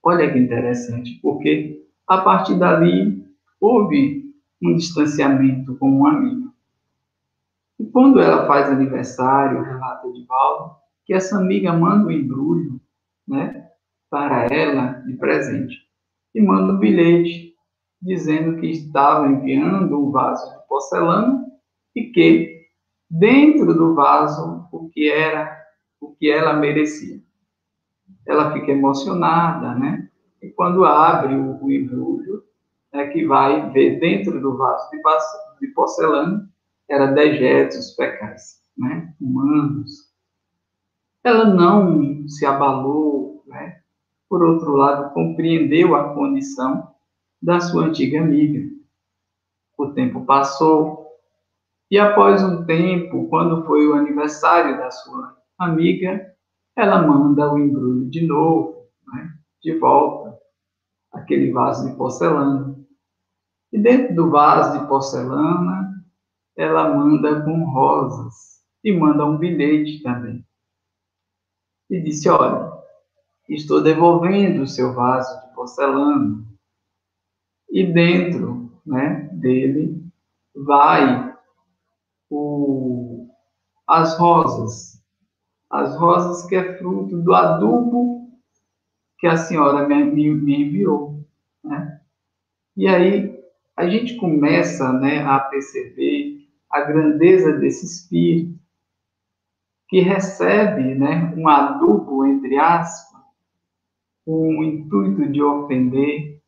Olha 0.00 0.32
que 0.32 0.38
interessante, 0.38 1.18
porque 1.20 1.84
a 2.06 2.18
partir 2.18 2.56
dali 2.56 3.26
houve 3.60 4.32
um 4.62 4.76
distanciamento 4.76 5.74
com 5.76 5.90
um 5.90 6.06
amigo. 6.06 6.52
E 7.80 7.84
quando 7.86 8.20
ela 8.20 8.46
faz 8.46 8.68
aniversário, 8.68 9.62
relata 9.62 10.06
Edivaldo, 10.06 10.76
que 11.04 11.12
essa 11.12 11.36
amiga 11.36 11.72
manda 11.72 12.06
um 12.06 12.12
embrulho, 12.12 12.80
né, 13.26 13.68
para 14.08 14.46
ela 14.46 14.92
de 15.06 15.14
presente. 15.14 15.76
E 16.32 16.40
manda 16.40 16.74
um 16.74 16.78
bilhete 16.78 17.52
dizendo 18.00 18.60
que 18.60 18.70
estava 18.70 19.26
enviando 19.26 19.98
um 19.98 20.12
vaso 20.12 20.52
de 20.52 20.68
porcelana 20.68 21.44
e 21.96 22.04
que 22.04 22.53
dentro 23.18 23.72
do 23.74 23.94
vaso 23.94 24.66
o 24.72 24.88
que 24.88 25.08
era 25.08 25.56
o 26.00 26.14
que 26.14 26.30
ela 26.30 26.54
merecia. 26.54 27.20
Ela 28.26 28.52
fica 28.52 28.72
emocionada, 28.72 29.74
né? 29.74 30.08
E 30.42 30.50
quando 30.50 30.84
abre 30.84 31.34
o, 31.34 31.70
embrulho, 31.70 32.42
é 32.92 33.06
que 33.06 33.24
vai 33.26 33.70
ver 33.70 34.00
dentro 34.00 34.40
do 34.40 34.56
vaso 34.56 34.90
de, 34.90 34.98
de 35.60 35.72
porcelana 35.72 36.48
era 36.88 37.06
dejetos 37.06 37.94
fecais, 37.94 38.60
né? 38.76 39.14
Humanos. 39.20 40.12
Ela 41.22 41.46
não 41.46 42.28
se 42.28 42.44
abalou, 42.44 43.42
né? 43.46 43.80
Por 44.28 44.42
outro 44.42 44.72
lado, 44.72 45.14
compreendeu 45.14 45.94
a 45.94 46.12
condição 46.14 46.90
da 47.40 47.60
sua 47.60 47.86
antiga 47.86 48.20
amiga. 48.20 48.68
O 49.78 49.88
tempo 49.88 50.24
passou 50.24 51.03
e 51.94 51.98
após 52.00 52.42
um 52.42 52.66
tempo, 52.66 53.28
quando 53.28 53.64
foi 53.64 53.86
o 53.86 53.94
aniversário 53.94 54.76
da 54.78 54.90
sua 54.90 55.38
amiga, 55.56 56.34
ela 56.74 57.00
manda 57.06 57.52
o 57.52 57.56
embrulho 57.56 58.10
de 58.10 58.26
novo, 58.26 58.88
né? 59.06 59.38
de 59.62 59.78
volta, 59.78 60.36
aquele 61.12 61.52
vaso 61.52 61.88
de 61.88 61.96
porcelana. 61.96 62.76
E 63.72 63.78
dentro 63.78 64.12
do 64.12 64.28
vaso 64.28 64.76
de 64.76 64.88
porcelana, 64.88 66.04
ela 66.56 66.92
manda 66.92 67.44
com 67.44 67.62
rosas 67.62 68.60
e 68.82 68.90
manda 68.90 69.24
um 69.24 69.38
bilhete 69.38 70.02
também. 70.02 70.44
E 71.88 72.00
disse: 72.00 72.28
Olha, 72.28 72.72
estou 73.48 73.80
devolvendo 73.80 74.62
o 74.62 74.66
seu 74.66 74.94
vaso 74.94 75.46
de 75.46 75.54
porcelana. 75.54 76.44
E 77.70 77.86
dentro 77.86 78.80
né, 78.84 79.30
dele 79.32 80.04
vai 80.56 81.33
o, 82.34 83.28
as 83.86 84.18
rosas. 84.18 85.02
As 85.70 85.96
rosas 85.96 86.46
que 86.46 86.56
é 86.56 86.76
fruto 86.76 87.20
do 87.22 87.34
adubo 87.34 88.30
que 89.18 89.26
a 89.26 89.36
senhora 89.36 89.86
me, 89.86 90.04
me, 90.04 90.30
me 90.34 90.62
enviou. 90.62 91.24
Né? 91.62 92.00
E 92.76 92.86
aí 92.86 93.34
a 93.76 93.88
gente 93.88 94.16
começa 94.16 94.92
né, 94.92 95.24
a 95.24 95.38
perceber 95.40 96.46
a 96.70 96.80
grandeza 96.82 97.52
desse 97.52 97.86
espírito 97.86 98.58
que 99.88 100.00
recebe 100.00 100.94
né, 100.94 101.32
um 101.36 101.48
adubo, 101.48 102.26
entre 102.26 102.58
aspas, 102.58 103.22
com 104.24 104.58
o 104.58 104.64
intuito 104.64 105.30
de 105.30 105.42
ofender, 105.42 106.40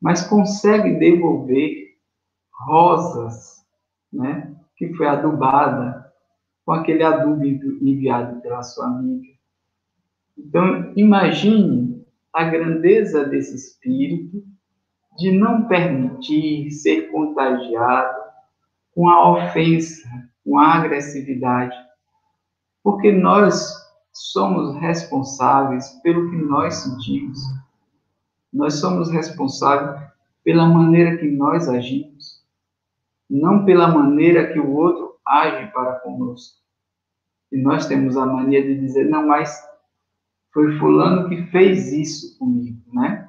mas 0.00 0.26
consegue 0.26 0.98
devolver 0.98 1.96
rosas, 2.50 3.64
né, 4.12 4.57
que 4.78 4.94
foi 4.94 5.06
adubada 5.06 6.10
com 6.64 6.72
aquele 6.72 7.02
adubo 7.02 7.44
enviado 7.44 8.40
pela 8.40 8.62
sua 8.62 8.86
amiga. 8.86 9.28
Então, 10.38 10.92
imagine 10.96 12.06
a 12.32 12.44
grandeza 12.44 13.24
desse 13.24 13.56
espírito 13.56 14.42
de 15.18 15.32
não 15.32 15.66
permitir 15.66 16.70
ser 16.70 17.10
contagiado 17.10 18.16
com 18.94 19.08
a 19.08 19.32
ofensa, 19.32 20.08
com 20.44 20.58
a 20.58 20.74
agressividade, 20.74 21.76
porque 22.84 23.10
nós 23.10 23.74
somos 24.12 24.76
responsáveis 24.80 25.88
pelo 26.02 26.30
que 26.30 26.36
nós 26.36 26.74
sentimos. 26.76 27.40
Nós 28.52 28.74
somos 28.74 29.10
responsáveis 29.10 30.08
pela 30.44 30.66
maneira 30.66 31.16
que 31.18 31.26
nós 31.26 31.68
agimos, 31.68 32.37
não 33.28 33.64
pela 33.64 33.88
maneira 33.88 34.52
que 34.52 34.58
o 34.58 34.74
outro 34.74 35.16
age 35.26 35.70
para 35.72 36.00
conosco. 36.00 36.58
E 37.52 37.60
nós 37.60 37.86
temos 37.86 38.16
a 38.16 38.26
mania 38.26 38.62
de 38.62 38.78
dizer, 38.78 39.04
não, 39.08 39.26
mas 39.26 39.58
foi 40.52 40.78
fulano 40.78 41.28
que 41.28 41.44
fez 41.50 41.92
isso 41.92 42.38
comigo, 42.38 42.82
né? 42.92 43.28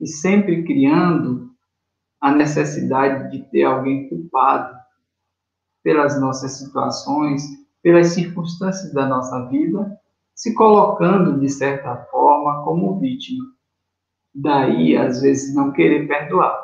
e 0.00 0.06
sempre 0.06 0.62
criando 0.64 1.50
a 2.20 2.32
necessidade 2.32 3.30
de 3.30 3.44
ter 3.50 3.64
alguém 3.64 4.08
culpado 4.08 4.76
pelas 5.82 6.20
nossas 6.20 6.52
situações, 6.58 7.42
pelas 7.82 8.08
circunstâncias 8.08 8.92
da 8.92 9.06
nossa 9.06 9.46
vida, 9.46 9.98
se 10.34 10.54
colocando, 10.54 11.38
de 11.40 11.48
certa 11.48 11.96
forma, 12.10 12.64
como 12.64 12.98
vítima. 12.98 13.44
Daí, 14.34 14.96
às 14.96 15.20
vezes, 15.20 15.54
não 15.54 15.72
querer 15.72 16.06
perdoar. 16.06 16.56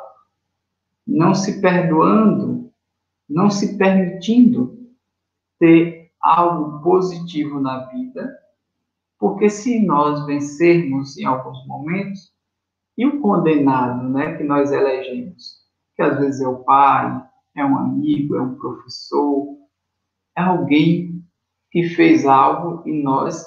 Não 1.05 1.33
se 1.33 1.61
perdoando, 1.61 2.64
não 3.27 3.49
se 3.49 3.77
permitindo 3.77 4.89
ter 5.59 6.11
algo 6.21 6.81
positivo 6.81 7.59
na 7.59 7.85
vida, 7.85 8.35
porque 9.19 9.49
se 9.49 9.85
nós 9.85 10.25
vencermos 10.25 11.17
em 11.17 11.25
alguns 11.25 11.65
momentos, 11.67 12.33
e 12.97 13.05
o 13.05 13.19
condenado, 13.21 14.07
né, 14.09 14.37
que 14.37 14.43
nós 14.43 14.71
elegemos, 14.71 15.65
que 15.95 16.01
às 16.01 16.17
vezes 16.17 16.41
é 16.41 16.47
o 16.47 16.63
pai, 16.63 17.21
é 17.55 17.65
um 17.65 17.77
amigo, 17.77 18.35
é 18.35 18.41
um 18.41 18.55
professor, 18.55 19.57
é 20.37 20.41
alguém 20.41 21.23
que 21.71 21.89
fez 21.89 22.25
algo 22.25 22.87
e 22.87 23.03
nós 23.03 23.45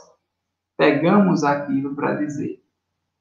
pegamos 0.76 1.44
aquilo 1.44 1.94
para 1.94 2.14
dizer 2.16 2.62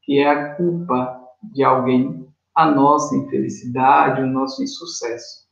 que 0.04 0.20
é 0.20 0.30
a 0.30 0.56
culpa 0.56 1.22
de 1.44 1.64
alguém, 1.64 2.28
a 2.56 2.72
nossa 2.72 3.16
infelicidade, 3.16 4.22
o 4.22 4.28
nosso 4.28 4.64
insucesso. 4.64 5.47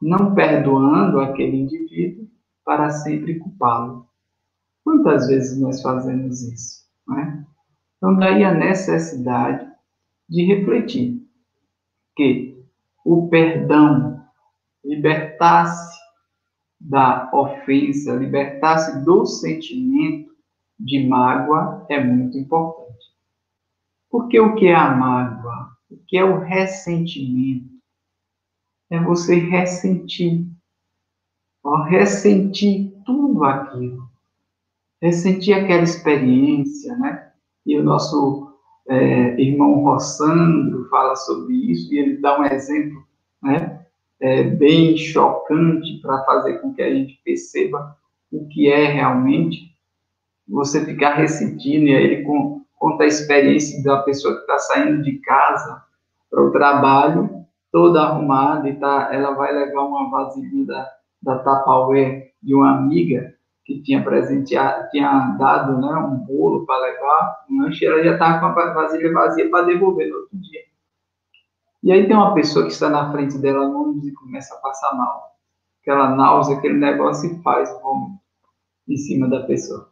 Não 0.00 0.34
perdoando 0.34 1.20
aquele 1.20 1.58
indivíduo 1.58 2.28
para 2.64 2.90
sempre 2.90 3.38
culpá-lo. 3.38 4.06
Quantas 4.84 5.26
vezes 5.26 5.60
nós 5.60 5.82
fazemos 5.82 6.42
isso? 6.42 6.86
Não 7.06 7.18
é? 7.18 7.44
Então, 7.96 8.16
daí 8.16 8.42
a 8.44 8.54
necessidade 8.54 9.68
de 10.28 10.44
refletir 10.44 11.20
que 12.16 12.64
o 13.04 13.28
perdão 13.28 14.24
libertasse 14.84 15.98
da 16.80 17.30
ofensa, 17.34 18.14
libertasse 18.14 19.04
do 19.04 19.26
sentimento 19.26 20.30
de 20.78 21.06
mágoa 21.06 21.84
é 21.90 22.02
muito 22.02 22.38
importante. 22.38 22.90
Porque 24.10 24.40
o 24.40 24.54
que 24.54 24.68
é 24.68 24.74
a 24.74 24.94
mágoa? 24.94 25.76
O 25.90 25.96
que 26.06 26.16
é 26.16 26.24
o 26.24 26.38
ressentimento? 26.38 27.79
É 28.90 28.98
você 28.98 29.36
ressentir. 29.36 30.46
Ó, 31.62 31.82
ressentir 31.84 32.92
tudo 33.06 33.44
aquilo. 33.44 34.08
Ressentir 35.00 35.54
aquela 35.54 35.82
experiência, 35.82 36.96
né? 36.96 37.30
e 37.66 37.78
o 37.78 37.82
nosso 37.82 38.52
é, 38.88 39.40
irmão 39.40 39.84
Rossandro 39.84 40.88
fala 40.88 41.14
sobre 41.16 41.54
isso, 41.70 41.92
e 41.92 41.98
ele 41.98 42.16
dá 42.18 42.38
um 42.38 42.44
exemplo 42.44 43.04
né, 43.42 43.86
é, 44.20 44.42
bem 44.42 44.96
chocante 44.96 46.00
para 46.00 46.24
fazer 46.24 46.58
com 46.58 46.74
que 46.74 46.82
a 46.82 46.92
gente 46.92 47.20
perceba 47.24 47.96
o 48.32 48.46
que 48.48 48.68
é 48.68 48.86
realmente 48.86 49.70
você 50.48 50.84
ficar 50.84 51.14
ressentindo, 51.14 51.86
e 51.86 51.94
aí 51.94 52.04
ele 52.04 52.24
conta 52.76 53.04
a 53.04 53.06
experiência 53.06 53.82
da 53.84 54.02
pessoa 54.02 54.34
que 54.34 54.40
está 54.40 54.58
saindo 54.58 55.02
de 55.02 55.18
casa 55.18 55.84
para 56.28 56.42
o 56.42 56.50
trabalho, 56.50 57.39
toda 57.72 58.02
arrumada, 58.02 58.68
e 58.68 58.76
tá, 58.76 59.10
ela 59.12 59.32
vai 59.32 59.52
levar 59.52 59.82
uma 59.82 60.10
vasilha 60.10 60.66
da, 60.66 60.90
da 61.22 61.38
Tupperware 61.38 62.32
de 62.42 62.54
uma 62.54 62.76
amiga, 62.76 63.34
que 63.64 63.80
tinha 63.82 64.02
presenteado, 64.02 64.88
tinha 64.90 65.36
dado 65.38 65.80
né, 65.80 65.94
um 65.94 66.16
bolo 66.16 66.66
para 66.66 66.80
levar, 66.80 67.44
um 67.48 67.62
lanche, 67.62 67.86
ela 67.86 68.02
já 68.02 68.14
estava 68.14 68.52
com 68.52 68.60
a 68.60 68.74
vasilha 68.74 69.12
vazia 69.12 69.48
para 69.48 69.66
devolver 69.66 70.08
no 70.08 70.16
outro 70.16 70.36
dia. 70.38 70.60
E 71.82 71.92
aí 71.92 72.06
tem 72.06 72.16
uma 72.16 72.34
pessoa 72.34 72.66
que 72.66 72.72
está 72.72 72.90
na 72.90 73.10
frente 73.10 73.38
dela 73.38 73.66
no 73.66 73.82
ônibus 73.82 74.06
e 74.06 74.12
começa 74.12 74.54
a 74.54 74.58
passar 74.58 74.94
mal. 74.94 75.30
Aquela 75.80 76.14
náusea, 76.14 76.56
aquele 76.56 76.78
negócio 76.78 77.32
e 77.32 77.42
faz 77.42 77.70
vômito 77.80 78.20
em 78.86 78.96
cima 78.96 79.28
da 79.28 79.44
pessoa. 79.44 79.90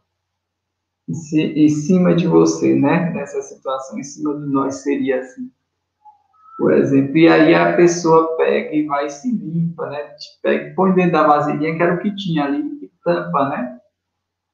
Em, 1.07 1.65
em 1.65 1.69
cima 1.69 2.13
de 2.15 2.27
você, 2.27 2.75
né? 2.75 3.09
Nessa 3.11 3.41
situação, 3.41 3.97
em 3.97 4.03
cima 4.03 4.37
de 4.37 4.45
nós 4.45 4.83
seria 4.83 5.19
assim. 5.19 5.51
Por 6.59 6.73
exemplo, 6.73 7.17
e 7.17 7.25
aí 7.29 7.55
a 7.55 7.73
pessoa 7.77 8.35
pega 8.35 8.75
e 8.75 8.85
vai 8.85 9.05
e 9.05 9.09
se 9.09 9.31
limpa, 9.31 9.89
né? 9.89 10.13
Pega, 10.43 10.75
põe 10.75 10.93
dentro 10.93 11.13
da 11.13 11.25
vasilhinha, 11.25 11.73
que 11.73 11.81
era 11.81 11.95
o 11.95 12.01
que 12.01 12.13
tinha 12.13 12.43
ali, 12.43 12.61
tampa, 13.01 13.47
né? 13.47 13.79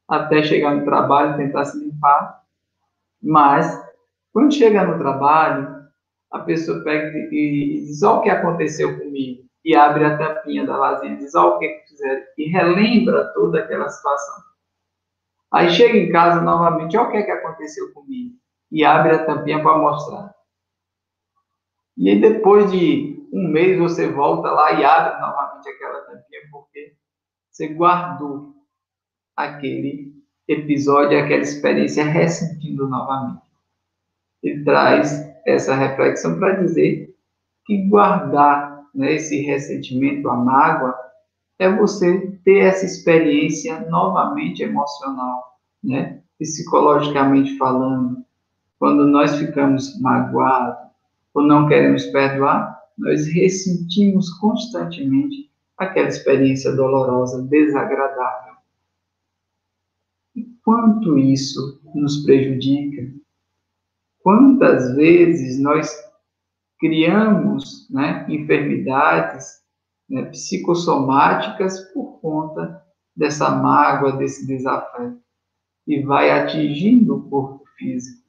Até 0.07 0.43
chegar 0.43 0.75
no 0.75 0.85
trabalho, 0.85 1.35
tentar 1.35 1.65
se 1.65 1.83
limpar. 1.83 2.43
Mas, 3.23 3.83
quando 4.31 4.53
chega 4.53 4.85
no 4.85 4.99
trabalho, 4.99 5.83
a 6.31 6.39
pessoa 6.41 6.83
pega 6.83 7.17
e 7.17 7.81
diz: 7.87 8.03
Olha 8.03 8.19
o 8.19 8.21
que 8.21 8.29
aconteceu 8.29 8.99
comigo. 8.99 9.43
E 9.63 9.75
abre 9.75 10.05
a 10.05 10.15
tampinha 10.15 10.63
da 10.63 10.77
vasilha 10.77 11.13
e 11.13 11.17
diz: 11.17 11.33
Olha 11.33 11.55
o 11.55 11.57
que 11.57 11.85
fizeram. 11.89 12.21
E 12.37 12.47
relembra 12.51 13.33
toda 13.33 13.61
aquela 13.61 13.89
situação. 13.89 14.43
Aí 15.51 15.71
chega 15.71 15.97
em 15.97 16.11
casa 16.11 16.39
novamente: 16.39 16.95
Olha 16.95 17.07
o 17.07 17.11
que, 17.11 17.17
é 17.17 17.23
que 17.23 17.31
aconteceu 17.31 17.91
comigo. 17.95 18.35
E 18.71 18.85
abre 18.85 19.15
a 19.15 19.25
tampinha 19.25 19.63
para 19.63 19.79
mostrar. 19.79 20.35
E 21.97 22.10
aí, 22.10 22.19
depois 22.19 22.71
de 22.71 23.27
um 23.31 23.47
mês, 23.47 23.77
você 23.77 24.08
volta 24.08 24.49
lá 24.51 24.73
e 24.73 24.84
abre 24.84 25.19
novamente 25.19 25.69
aquela 25.69 26.01
tampinha, 26.01 26.41
porque 26.51 26.93
você 27.49 27.67
guardou 27.69 28.53
aquele 29.36 30.13
episódio, 30.47 31.17
aquela 31.17 31.41
experiência, 31.41 32.03
ressentindo 32.03 32.88
novamente. 32.88 33.41
Ele 34.43 34.63
traz 34.63 35.25
essa 35.45 35.75
reflexão 35.75 36.38
para 36.38 36.62
dizer 36.62 37.15
que 37.65 37.88
guardar 37.88 38.84
né, 38.93 39.13
esse 39.13 39.41
ressentimento, 39.41 40.29
a 40.29 40.36
mágoa, 40.36 40.95
é 41.58 41.69
você 41.69 42.31
ter 42.43 42.60
essa 42.60 42.86
experiência 42.86 43.79
novamente 43.89 44.62
emocional, 44.62 45.58
né? 45.84 46.21
psicologicamente 46.38 47.58
falando. 47.58 48.23
Quando 48.77 49.05
nós 49.08 49.38
ficamos 49.38 49.99
magoados 50.01 50.77
ou 51.36 51.43
não 51.43 51.67
queremos 51.67 52.06
perdoar, 52.08 52.82
nós 52.98 53.28
ressentimos 53.28 54.30
constantemente 54.39 55.52
aquela 55.78 56.08
experiência 56.08 56.71
dolorosa, 56.74 57.43
desagradável. 57.43 58.54
E 60.34 60.45
quanto 60.63 61.17
isso 61.17 61.82
nos 61.93 62.24
prejudica? 62.24 63.13
Quantas 64.19 64.95
vezes 64.95 65.60
nós 65.60 65.93
criamos 66.80 67.89
né, 67.89 68.26
enfermidades 68.30 69.62
né, 70.10 70.24
psicossomáticas 70.26 71.82
por 71.93 72.19
conta 72.21 72.82
dessa 73.15 73.50
mágoa, 73.50 74.13
desse 74.13 74.48
desafeto, 74.48 75.19
e 75.86 76.02
vai 76.02 76.32
atingindo 76.32 77.15
o 77.15 77.30
corpo 77.30 77.63
físico. 77.78 78.26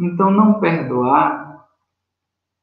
Então, 0.00 0.30
não 0.30 0.58
perdoar 0.60 1.39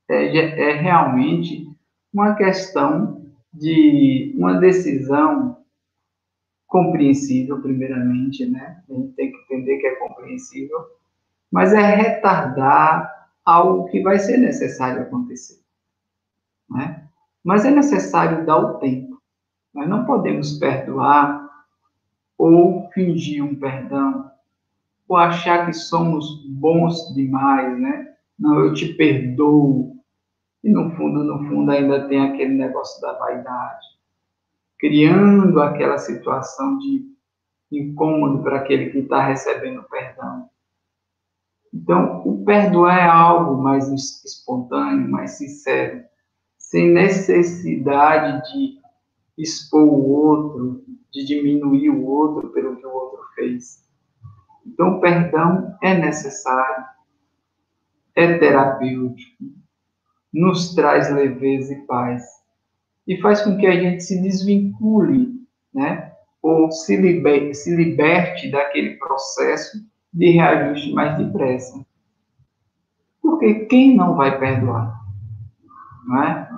é, 0.10 0.38
é 0.38 0.74
realmente 0.74 1.68
uma 2.14 2.36
questão 2.36 3.26
de 3.54 4.34
uma 4.38 4.60
decisão 4.60 5.58
compreensível, 6.68 7.62
primeiramente, 7.62 8.46
né? 8.46 8.84
A 8.90 8.94
gente 8.94 9.14
tem 9.14 9.32
que 9.32 9.38
entender 9.44 9.78
que 9.78 9.88
é 9.88 9.96
compreensível, 9.96 10.78
mas 11.52 11.74
é 11.74 11.82
retardar 11.82 13.30
algo 13.46 13.86
que 13.90 14.02
vai 14.02 14.20
ser 14.20 14.38
necessário 14.38 15.02
acontecer, 15.02 15.60
né? 16.70 17.08
Mas 17.44 17.64
é 17.66 17.72
necessário 17.72 18.46
dar 18.46 18.58
o 18.58 18.80
tempo. 18.80 19.22
Nós 19.74 19.88
não 19.88 20.06
podemos 20.06 20.58
perdoar 20.58 21.48
ou 22.38 22.90
fingir 22.92 23.44
um 23.44 23.56
perdão, 23.56 24.30
ou 25.08 25.16
achar 25.16 25.66
que 25.66 25.74
somos 25.74 26.46
bons 26.48 27.14
demais, 27.16 27.80
né? 27.80 28.14
Não, 28.38 28.60
eu 28.60 28.74
te 28.74 28.94
perdoo. 28.94 29.97
E 30.68 30.70
no 30.70 30.92
fundo, 30.98 31.24
no 31.24 31.48
fundo, 31.48 31.72
ainda 31.72 32.10
tem 32.10 32.20
aquele 32.20 32.54
negócio 32.56 33.00
da 33.00 33.14
vaidade, 33.14 33.88
criando 34.78 35.62
aquela 35.62 35.98
situação 35.98 36.78
de 36.78 37.06
incômodo 37.72 38.44
para 38.44 38.58
aquele 38.58 38.90
que 38.90 38.98
está 38.98 39.26
recebendo 39.26 39.82
perdão. 39.84 40.50
Então, 41.74 42.22
o 42.26 42.44
perdoar 42.44 43.00
é 43.00 43.08
algo 43.08 43.64
mais 43.64 43.88
espontâneo, 44.26 45.10
mais 45.10 45.38
sincero, 45.38 46.04
sem 46.58 46.92
necessidade 46.92 48.52
de 48.52 48.78
expor 49.38 49.88
o 49.88 50.10
outro, 50.10 50.84
de 51.14 51.24
diminuir 51.26 51.92
o 51.92 52.06
outro 52.06 52.50
pelo 52.50 52.76
que 52.76 52.86
o 52.86 52.92
outro 52.92 53.24
fez. 53.36 53.88
Então, 54.66 54.98
o 54.98 55.00
perdão 55.00 55.78
é 55.82 55.98
necessário, 55.98 56.84
é 58.14 58.38
terapêutico, 58.38 59.56
nos 60.38 60.76
traz 60.76 61.12
leveza 61.12 61.74
e 61.74 61.82
paz, 61.88 62.24
e 63.08 63.18
faz 63.18 63.42
com 63.42 63.58
que 63.58 63.66
a 63.66 63.74
gente 63.74 64.04
se 64.04 64.22
desvincule, 64.22 65.34
né? 65.74 66.12
ou 66.44 66.72
se 66.72 66.96
liberte, 66.96 67.56
se 67.56 67.76
liberte 67.76 68.52
daquele 68.52 68.98
processo 68.98 69.78
de 70.14 70.30
reajuste 70.30 70.94
mais 70.94 71.18
depressa. 71.18 71.84
Porque 73.22 73.66
quem 73.66 73.96
não 73.96 74.16
vai 74.16 74.38
perdoar? 74.40 75.02
Não 76.08 76.24
é? 76.24 76.50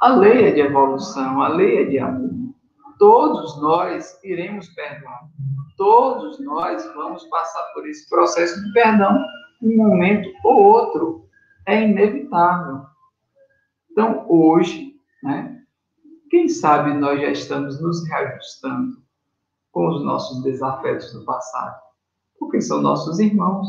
A 0.00 0.08
lei 0.14 0.46
é 0.46 0.52
de 0.52 0.60
evolução, 0.60 1.42
a 1.42 1.48
lei 1.48 1.82
é 1.82 1.84
de 1.84 1.98
amor. 1.98 2.30
Todos 2.98 3.60
nós 3.60 4.18
iremos 4.22 4.68
perdoar. 4.68 5.28
Todos 5.76 6.38
nós 6.40 6.84
vamos 6.94 7.24
passar 7.24 7.62
por 7.74 7.86
esse 7.88 8.08
processo 8.08 8.64
de 8.64 8.72
perdão 8.72 9.22
um 9.60 9.76
momento 9.76 10.28
ou 10.44 10.62
outro. 10.62 11.28
É 11.66 11.82
inevitável. 11.82 12.87
Então, 13.98 14.24
hoje, 14.28 14.94
né, 15.20 15.60
quem 16.30 16.48
sabe 16.48 16.94
nós 16.94 17.20
já 17.20 17.30
estamos 17.30 17.82
nos 17.82 18.08
reajustando 18.08 19.02
com 19.72 19.88
os 19.88 20.04
nossos 20.04 20.40
desafetos 20.44 21.12
do 21.12 21.24
passado, 21.24 21.82
porque 22.38 22.60
são 22.60 22.80
nossos 22.80 23.18
irmãos. 23.18 23.66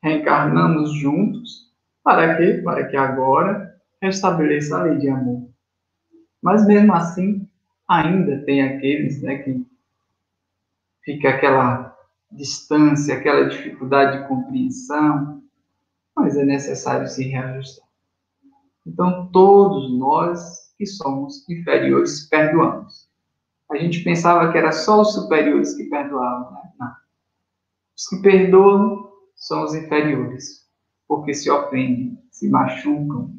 Reencarnamos 0.00 0.92
juntos, 0.92 1.74
para 2.04 2.36
quê? 2.36 2.60
Para 2.62 2.86
que 2.86 2.96
agora 2.96 3.76
restabeleça 4.00 4.78
a 4.78 4.82
lei 4.84 4.98
de 4.98 5.08
amor. 5.08 5.48
Mas 6.40 6.64
mesmo 6.64 6.94
assim, 6.94 7.44
ainda 7.88 8.40
tem 8.44 8.62
aqueles 8.62 9.20
né, 9.20 9.38
que 9.38 9.66
fica 11.02 11.30
aquela 11.30 11.92
distância, 12.30 13.16
aquela 13.16 13.48
dificuldade 13.48 14.22
de 14.22 14.28
compreensão, 14.28 15.42
mas 16.14 16.36
é 16.36 16.44
necessário 16.44 17.08
se 17.08 17.24
reajustar. 17.24 17.83
Então, 18.86 19.30
todos 19.32 19.98
nós 19.98 20.64
que 20.76 20.86
somos 20.86 21.48
inferiores 21.48 22.28
perdoamos. 22.28 23.08
A 23.70 23.76
gente 23.76 24.04
pensava 24.04 24.52
que 24.52 24.58
era 24.58 24.72
só 24.72 25.00
os 25.00 25.14
superiores 25.14 25.74
que 25.74 25.84
perdoavam, 25.84 26.52
né? 26.52 26.72
Não. 26.78 26.92
Os 27.96 28.06
que 28.08 28.22
perdoam 28.22 29.10
são 29.34 29.64
os 29.64 29.74
inferiores, 29.74 30.68
porque 31.08 31.32
se 31.32 31.50
ofendem, 31.50 32.18
se 32.30 32.48
machucam, 32.48 33.34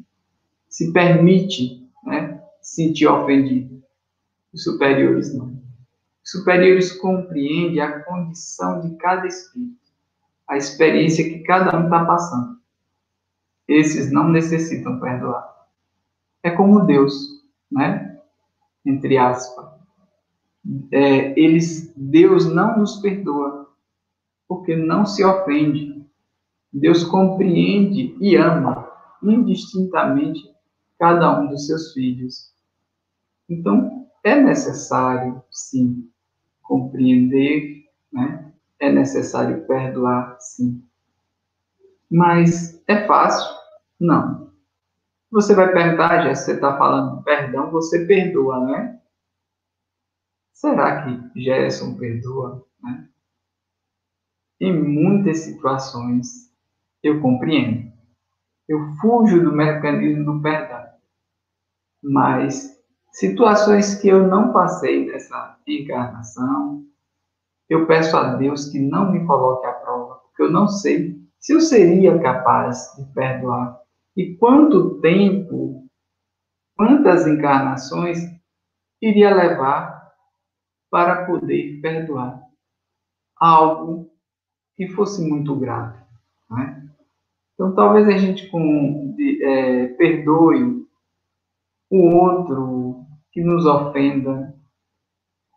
se 0.68 0.92
permite 0.92 1.88
né, 2.04 2.42
sentir 2.60 3.06
ofendido. 3.06 3.82
Os 4.52 4.64
superiores 4.64 5.34
não. 5.34 5.62
Os 6.24 6.30
superiores 6.30 6.92
compreendem 6.92 7.80
a 7.80 8.02
condição 8.02 8.80
de 8.80 8.96
cada 8.96 9.26
espírito, 9.26 9.92
a 10.48 10.56
experiência 10.56 11.24
que 11.24 11.40
cada 11.44 11.78
um 11.78 11.84
está 11.84 12.04
passando. 12.04 12.55
Esses 13.68 14.12
não 14.12 14.28
necessitam 14.28 15.00
perdoar. 15.00 15.66
É 16.42 16.50
como 16.50 16.86
Deus, 16.86 17.14
né? 17.70 18.20
Entre 18.84 19.18
aspas. 19.18 19.66
É, 20.92 21.38
eles, 21.38 21.92
Deus 21.96 22.46
não 22.46 22.78
nos 22.78 22.96
perdoa, 22.96 23.68
porque 24.48 24.76
não 24.76 25.04
se 25.06 25.24
ofende. 25.24 26.04
Deus 26.72 27.04
compreende 27.04 28.16
e 28.20 28.36
ama 28.36 28.86
indistintamente 29.22 30.48
cada 30.98 31.40
um 31.40 31.48
dos 31.48 31.66
seus 31.66 31.92
filhos. 31.92 32.52
Então, 33.48 34.08
é 34.24 34.40
necessário, 34.40 35.42
sim, 35.50 36.08
compreender, 36.62 37.84
né? 38.12 38.52
é 38.78 38.90
necessário 38.92 39.66
perdoar, 39.66 40.36
sim. 40.40 40.82
Mas 42.10 42.82
é 42.86 43.06
fácil? 43.06 43.55
Não. 43.98 44.52
Você 45.30 45.54
vai 45.54 45.72
perguntar, 45.72 46.22
já 46.22 46.34
você 46.34 46.52
está 46.52 46.76
falando 46.76 47.22
perdão, 47.22 47.70
você 47.70 48.06
perdoa, 48.06 48.60
né? 48.60 49.00
Será 50.52 51.02
que 51.02 51.42
Gerson 51.42 51.96
perdoa? 51.96 52.66
Né? 52.82 53.08
Em 54.60 54.72
muitas 54.72 55.40
situações, 55.40 56.52
eu 57.02 57.20
compreendo. 57.20 57.92
Eu 58.68 58.78
fujo 59.00 59.42
do 59.42 59.52
mecanismo 59.52 60.24
do 60.24 60.42
perdão 60.42 60.86
mas 62.06 62.80
situações 63.12 63.96
que 63.96 64.08
eu 64.08 64.26
não 64.26 64.52
passei 64.52 65.06
nessa 65.06 65.58
encarnação, 65.66 66.84
eu 67.68 67.86
peço 67.86 68.16
a 68.16 68.34
Deus 68.36 68.66
que 68.66 68.78
não 68.78 69.10
me 69.10 69.26
coloque 69.26 69.66
à 69.66 69.72
prova, 69.72 70.14
porque 70.16 70.44
eu 70.44 70.50
não 70.50 70.68
sei 70.68 71.20
se 71.40 71.52
eu 71.52 71.60
seria 71.60 72.18
capaz 72.20 72.94
de 72.96 73.04
perdoar 73.12 73.80
e 74.16 74.34
quanto 74.36 75.00
tempo, 75.00 75.86
quantas 76.76 77.26
encarnações 77.26 78.18
iria 79.00 79.34
levar 79.34 80.10
para 80.90 81.26
poder 81.26 81.80
perdoar 81.80 82.42
algo 83.36 84.10
que 84.74 84.88
fosse 84.88 85.22
muito 85.22 85.54
grave. 85.56 85.98
Né? 86.50 86.88
Então, 87.54 87.74
talvez 87.74 88.08
a 88.08 88.16
gente 88.16 88.48
com, 88.48 89.14
de, 89.16 89.42
é, 89.44 89.88
perdoe 89.88 90.86
o 91.90 92.14
outro 92.14 93.04
que 93.32 93.42
nos 93.42 93.66
ofenda, 93.66 94.54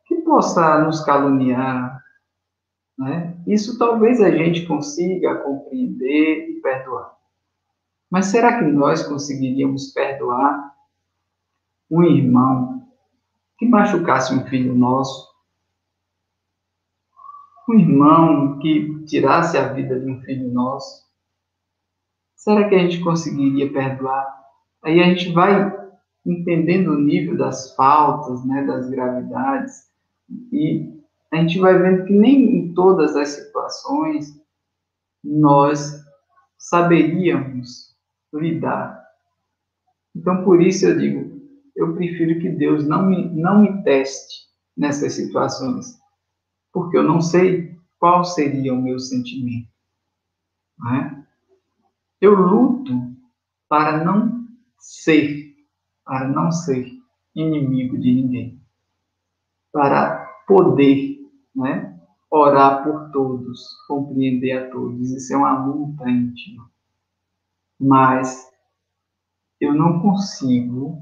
que 0.06 0.16
possa 0.18 0.84
nos 0.84 1.04
caluniar, 1.04 2.04
né? 2.98 3.38
Isso 3.48 3.80
talvez 3.80 4.22
a 4.22 4.30
gente 4.30 4.66
consiga 4.66 5.38
compreender 5.38 6.50
e 6.50 6.62
perdoar. 6.62 7.19
Mas 8.10 8.28
será 8.28 8.58
que 8.58 8.66
nós 8.66 9.04
conseguiríamos 9.04 9.92
perdoar 9.94 10.74
um 11.92 12.04
irmão 12.04 12.88
que 13.58 13.68
machucasse 13.68 14.34
um 14.34 14.46
filho 14.48 14.74
nosso? 14.74 15.30
Um 17.68 17.80
irmão 17.80 18.60
que 18.60 19.04
tirasse 19.06 19.58
a 19.58 19.72
vida 19.74 20.00
de 20.00 20.10
um 20.10 20.22
filho 20.22 20.52
nosso? 20.52 21.08
Será 22.36 22.68
que 22.68 22.76
a 22.76 22.80
gente 22.80 23.00
conseguiria 23.02 23.72
perdoar? 23.72 24.26
Aí 24.84 25.00
a 25.02 25.04
gente 25.04 25.32
vai 25.34 25.78
entendendo 26.26 26.92
o 26.92 27.00
nível 27.00 27.38
das 27.38 27.76
faltas, 27.76 28.44
né, 28.46 28.66
das 28.66 28.90
gravidades, 28.90 29.90
e 30.52 31.00
a 31.32 31.38
gente 31.38 31.60
vai 31.60 31.78
vendo 31.78 32.06
que 32.06 32.14
nem 32.14 32.56
em 32.56 32.74
todas 32.74 33.16
as 33.16 33.30
situações 33.30 34.40
nós 35.24 36.04
saberíamos 36.58 37.89
lidar. 38.34 39.00
Então, 40.16 40.44
por 40.44 40.62
isso 40.62 40.86
eu 40.86 40.98
digo, 40.98 41.40
eu 41.76 41.94
prefiro 41.94 42.40
que 42.40 42.50
Deus 42.50 42.86
não 42.88 43.06
me, 43.06 43.30
não 43.30 43.62
me 43.62 43.84
teste 43.84 44.48
nessas 44.76 45.14
situações, 45.14 45.98
porque 46.74 46.98
eu 46.98 47.04
não 47.04 47.22
sei 47.22 47.78
qual 48.00 48.24
seria 48.24 48.74
o 48.74 48.82
meu 48.82 49.00
sentimento. 49.00 49.70
Né? 50.80 51.26
Eu 52.20 52.36
luto 52.36 52.94
para 53.68 54.04
não 54.04 54.48
ser, 54.78 55.56
para 56.04 56.28
não 56.28 56.52
ser 56.52 56.92
inimigo 57.36 57.98
de 57.98 58.14
ninguém, 58.14 58.62
para 59.72 60.26
poder, 60.48 61.20
né? 61.56 62.00
orar 62.32 62.84
por 62.84 63.12
todos, 63.12 63.68
compreender 63.88 64.52
a 64.52 64.70
todos. 64.70 65.12
Isso 65.12 65.34
é 65.34 65.38
uma 65.38 65.66
luta 65.66 66.10
íntima. 66.10 66.70
Mas 67.80 68.50
eu 69.60 69.74
não 69.74 70.02
consigo 70.02 70.98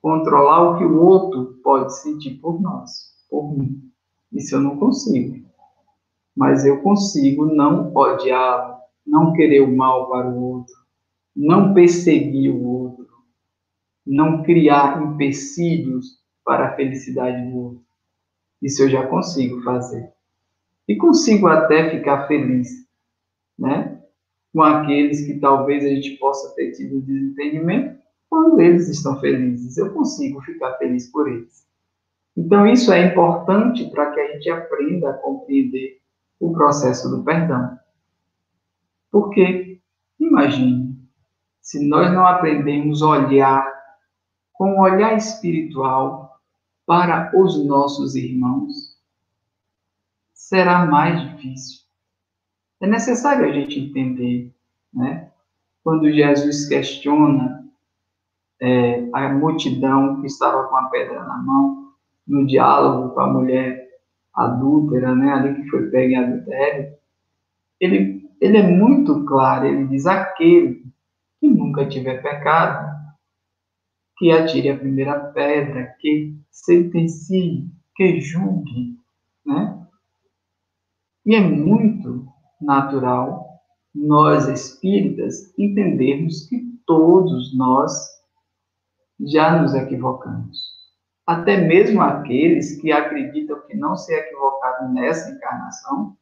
controlar 0.00 0.70
o 0.70 0.78
que 0.78 0.84
o 0.84 1.00
outro 1.00 1.60
pode 1.62 1.94
sentir 2.00 2.34
por 2.40 2.60
nós, 2.60 2.90
por 3.28 3.56
mim. 3.56 3.90
Isso 4.32 4.56
eu 4.56 4.60
não 4.60 4.76
consigo. 4.78 5.46
Mas 6.34 6.64
eu 6.64 6.82
consigo 6.82 7.46
não 7.46 7.94
odiá-lo, 7.94 8.76
não 9.06 9.32
querer 9.32 9.60
o 9.60 9.76
mal 9.76 10.08
para 10.08 10.28
o 10.28 10.42
outro, 10.42 10.74
não 11.36 11.74
perseguir 11.74 12.50
o 12.50 12.64
outro, 12.64 13.08
não 14.06 14.42
criar 14.42 15.02
empecilhos 15.02 16.22
para 16.44 16.68
a 16.68 16.76
felicidade 16.76 17.50
do 17.50 17.56
outro. 17.56 17.84
Isso 18.60 18.82
eu 18.82 18.88
já 18.88 19.06
consigo 19.06 19.60
fazer. 19.62 20.12
E 20.88 20.96
consigo 20.96 21.46
até 21.46 21.90
ficar 21.90 22.26
feliz, 22.26 22.68
né? 23.58 23.91
Com 24.52 24.62
aqueles 24.62 25.24
que 25.24 25.38
talvez 25.38 25.84
a 25.84 25.88
gente 25.88 26.18
possa 26.18 26.54
ter 26.54 26.72
tido 26.72 27.00
desentendimento, 27.00 27.98
quando 28.28 28.60
eles 28.60 28.88
estão 28.88 29.18
felizes, 29.20 29.76
eu 29.76 29.92
consigo 29.92 30.40
ficar 30.42 30.74
feliz 30.78 31.10
por 31.10 31.28
eles. 31.28 31.66
Então, 32.36 32.66
isso 32.66 32.92
é 32.92 33.06
importante 33.06 33.90
para 33.90 34.10
que 34.10 34.20
a 34.20 34.32
gente 34.32 34.50
aprenda 34.50 35.10
a 35.10 35.14
compreender 35.14 36.00
o 36.40 36.52
processo 36.52 37.10
do 37.10 37.22
perdão. 37.22 37.78
Porque, 39.10 39.80
imagine, 40.18 40.98
se 41.60 41.86
nós 41.86 42.12
não 42.12 42.26
aprendemos 42.26 43.02
a 43.02 43.08
olhar 43.08 43.72
com 44.52 44.72
um 44.72 44.80
olhar 44.80 45.16
espiritual 45.16 46.40
para 46.86 47.30
os 47.38 47.64
nossos 47.66 48.14
irmãos, 48.16 48.98
será 50.32 50.86
mais 50.86 51.20
difícil. 51.20 51.81
É 52.82 52.86
necessário 52.88 53.48
a 53.48 53.52
gente 53.52 53.78
entender, 53.78 54.52
né? 54.92 55.30
Quando 55.84 56.12
Jesus 56.12 56.66
questiona 56.66 57.64
é, 58.60 59.08
a 59.12 59.32
multidão 59.32 60.20
que 60.20 60.26
estava 60.26 60.66
com 60.66 60.76
a 60.76 60.90
pedra 60.90 61.22
na 61.22 61.38
mão, 61.38 61.92
no 62.26 62.44
diálogo 62.44 63.14
com 63.14 63.20
a 63.20 63.32
mulher 63.32 63.88
adúltera, 64.34 65.14
né? 65.14 65.32
Ali 65.32 65.54
que 65.54 65.70
foi 65.70 65.90
pega 65.90 66.12
em 66.12 66.16
adultério, 66.16 66.96
ele, 67.78 68.28
ele 68.40 68.58
é 68.58 68.68
muito 68.68 69.24
claro, 69.26 69.64
ele 69.64 69.86
diz, 69.86 70.04
aquele 70.04 70.82
que 71.38 71.46
nunca 71.46 71.88
tiver 71.88 72.20
pecado, 72.20 73.00
que 74.18 74.32
atire 74.32 74.70
a 74.70 74.76
primeira 74.76 75.20
pedra, 75.32 75.94
que 76.00 76.36
sentencie, 76.50 77.64
que 77.94 78.20
julgue, 78.20 78.98
né? 79.46 79.86
E 81.24 81.36
é 81.36 81.40
muito 81.40 82.31
natural 82.62 83.52
nós 83.94 84.48
espíritas 84.48 85.52
entendermos 85.58 86.46
que 86.48 86.62
todos 86.86 87.56
nós 87.56 87.92
já 89.20 89.60
nos 89.60 89.74
equivocamos. 89.74 90.72
Até 91.26 91.58
mesmo 91.58 92.00
aqueles 92.00 92.80
que 92.80 92.90
acreditam 92.90 93.60
que 93.66 93.76
não 93.76 93.96
se 93.96 94.12
equivocaram 94.12 94.92
nessa 94.92 95.30
encarnação, 95.30 96.16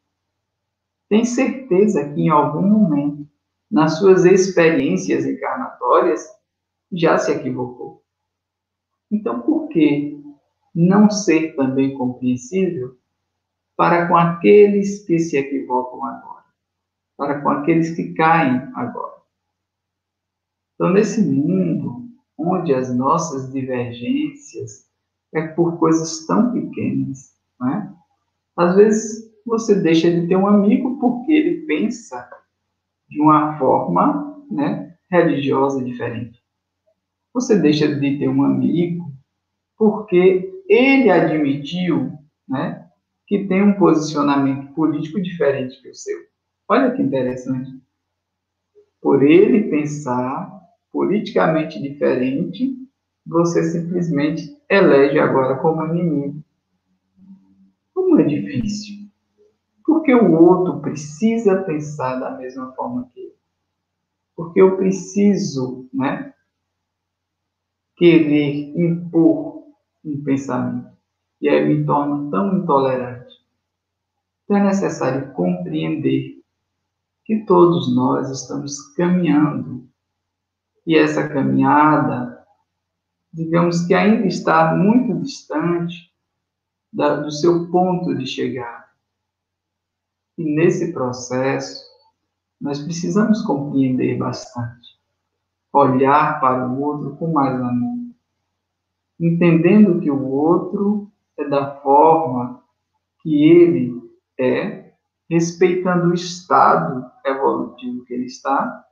têm 1.08 1.24
certeza 1.24 2.12
que 2.12 2.22
em 2.22 2.28
algum 2.28 2.62
momento, 2.62 3.26
nas 3.70 3.98
suas 3.98 4.24
experiências 4.24 5.24
encarnatórias, 5.24 6.26
já 6.92 7.16
se 7.18 7.30
equivocou. 7.30 8.02
Então, 9.10 9.40
por 9.40 9.68
que 9.68 10.20
não 10.74 11.10
ser 11.10 11.54
também 11.56 11.94
compreensível 11.94 12.96
para 13.80 14.06
com 14.08 14.14
aqueles 14.14 15.06
que 15.06 15.18
se 15.18 15.38
equivocam 15.38 16.04
agora, 16.04 16.44
para 17.16 17.40
com 17.40 17.48
aqueles 17.48 17.96
que 17.96 18.12
caem 18.12 18.60
agora. 18.74 19.22
Então, 20.74 20.92
nesse 20.92 21.22
mundo 21.22 22.06
onde 22.36 22.74
as 22.74 22.94
nossas 22.94 23.50
divergências 23.50 24.86
é 25.32 25.48
por 25.48 25.78
coisas 25.78 26.26
tão 26.26 26.52
pequenas, 26.52 27.34
né? 27.58 27.90
Às 28.54 28.76
vezes 28.76 29.32
você 29.46 29.74
deixa 29.74 30.10
de 30.10 30.28
ter 30.28 30.36
um 30.36 30.46
amigo 30.46 31.00
porque 31.00 31.32
ele 31.32 31.62
pensa 31.62 32.28
de 33.08 33.18
uma 33.18 33.58
forma, 33.58 34.44
né, 34.50 34.94
religiosa 35.10 35.82
diferente. 35.82 36.38
Você 37.32 37.58
deixa 37.58 37.88
de 37.88 38.18
ter 38.18 38.28
um 38.28 38.42
amigo 38.42 39.10
porque 39.78 40.52
ele 40.68 41.08
admitiu, 41.10 42.12
né, 42.46 42.89
que 43.30 43.46
tem 43.46 43.62
um 43.62 43.74
posicionamento 43.74 44.74
político 44.74 45.22
diferente 45.22 45.80
que 45.80 45.88
o 45.88 45.94
seu. 45.94 46.18
Olha 46.68 46.90
que 46.90 47.00
interessante. 47.00 47.80
Por 49.00 49.22
ele 49.22 49.70
pensar 49.70 50.50
politicamente 50.90 51.80
diferente, 51.80 52.76
você 53.24 53.62
simplesmente 53.62 54.60
elege 54.68 55.20
agora 55.20 55.60
como 55.60 55.86
inimigo. 55.86 56.42
Como 57.94 58.18
é 58.18 58.24
difícil. 58.24 59.08
Porque 59.86 60.12
o 60.12 60.32
outro 60.32 60.80
precisa 60.80 61.62
pensar 61.62 62.18
da 62.18 62.36
mesma 62.36 62.72
forma 62.72 63.08
que 63.14 63.20
eu. 63.20 63.34
Porque 64.34 64.60
eu 64.60 64.76
preciso, 64.76 65.88
né, 65.94 66.34
querer 67.96 68.76
impor 68.76 69.66
um 70.04 70.20
pensamento. 70.24 70.90
E 71.40 71.48
aí 71.48 71.64
me 71.64 71.86
torno 71.86 72.28
tão 72.28 72.58
intolerante 72.58 73.19
é 74.54 74.64
necessário 74.64 75.32
compreender 75.32 76.40
que 77.24 77.44
todos 77.44 77.94
nós 77.94 78.30
estamos 78.30 78.92
caminhando 78.94 79.88
e 80.86 80.96
essa 80.96 81.28
caminhada, 81.28 82.44
digamos 83.32 83.86
que 83.86 83.94
ainda 83.94 84.26
está 84.26 84.74
muito 84.74 85.20
distante 85.20 86.12
da, 86.92 87.16
do 87.16 87.30
seu 87.30 87.70
ponto 87.70 88.14
de 88.16 88.26
chegada. 88.26 88.86
E 90.36 90.42
nesse 90.42 90.92
processo, 90.92 91.84
nós 92.60 92.82
precisamos 92.82 93.42
compreender 93.42 94.18
bastante, 94.18 94.98
olhar 95.72 96.40
para 96.40 96.68
o 96.68 96.82
outro 96.82 97.16
com 97.16 97.32
mais 97.32 97.54
amor, 97.60 97.98
entendendo 99.20 100.00
que 100.00 100.10
o 100.10 100.26
outro 100.28 101.10
é 101.38 101.48
da 101.48 101.76
forma 101.76 102.62
que 103.22 103.44
ele 103.44 103.99
é 104.40 104.92
respeitando 105.28 106.08
o 106.08 106.14
estado 106.14 107.08
evolutivo 107.24 108.04
que 108.04 108.14
ele 108.14 108.24
está, 108.24 108.84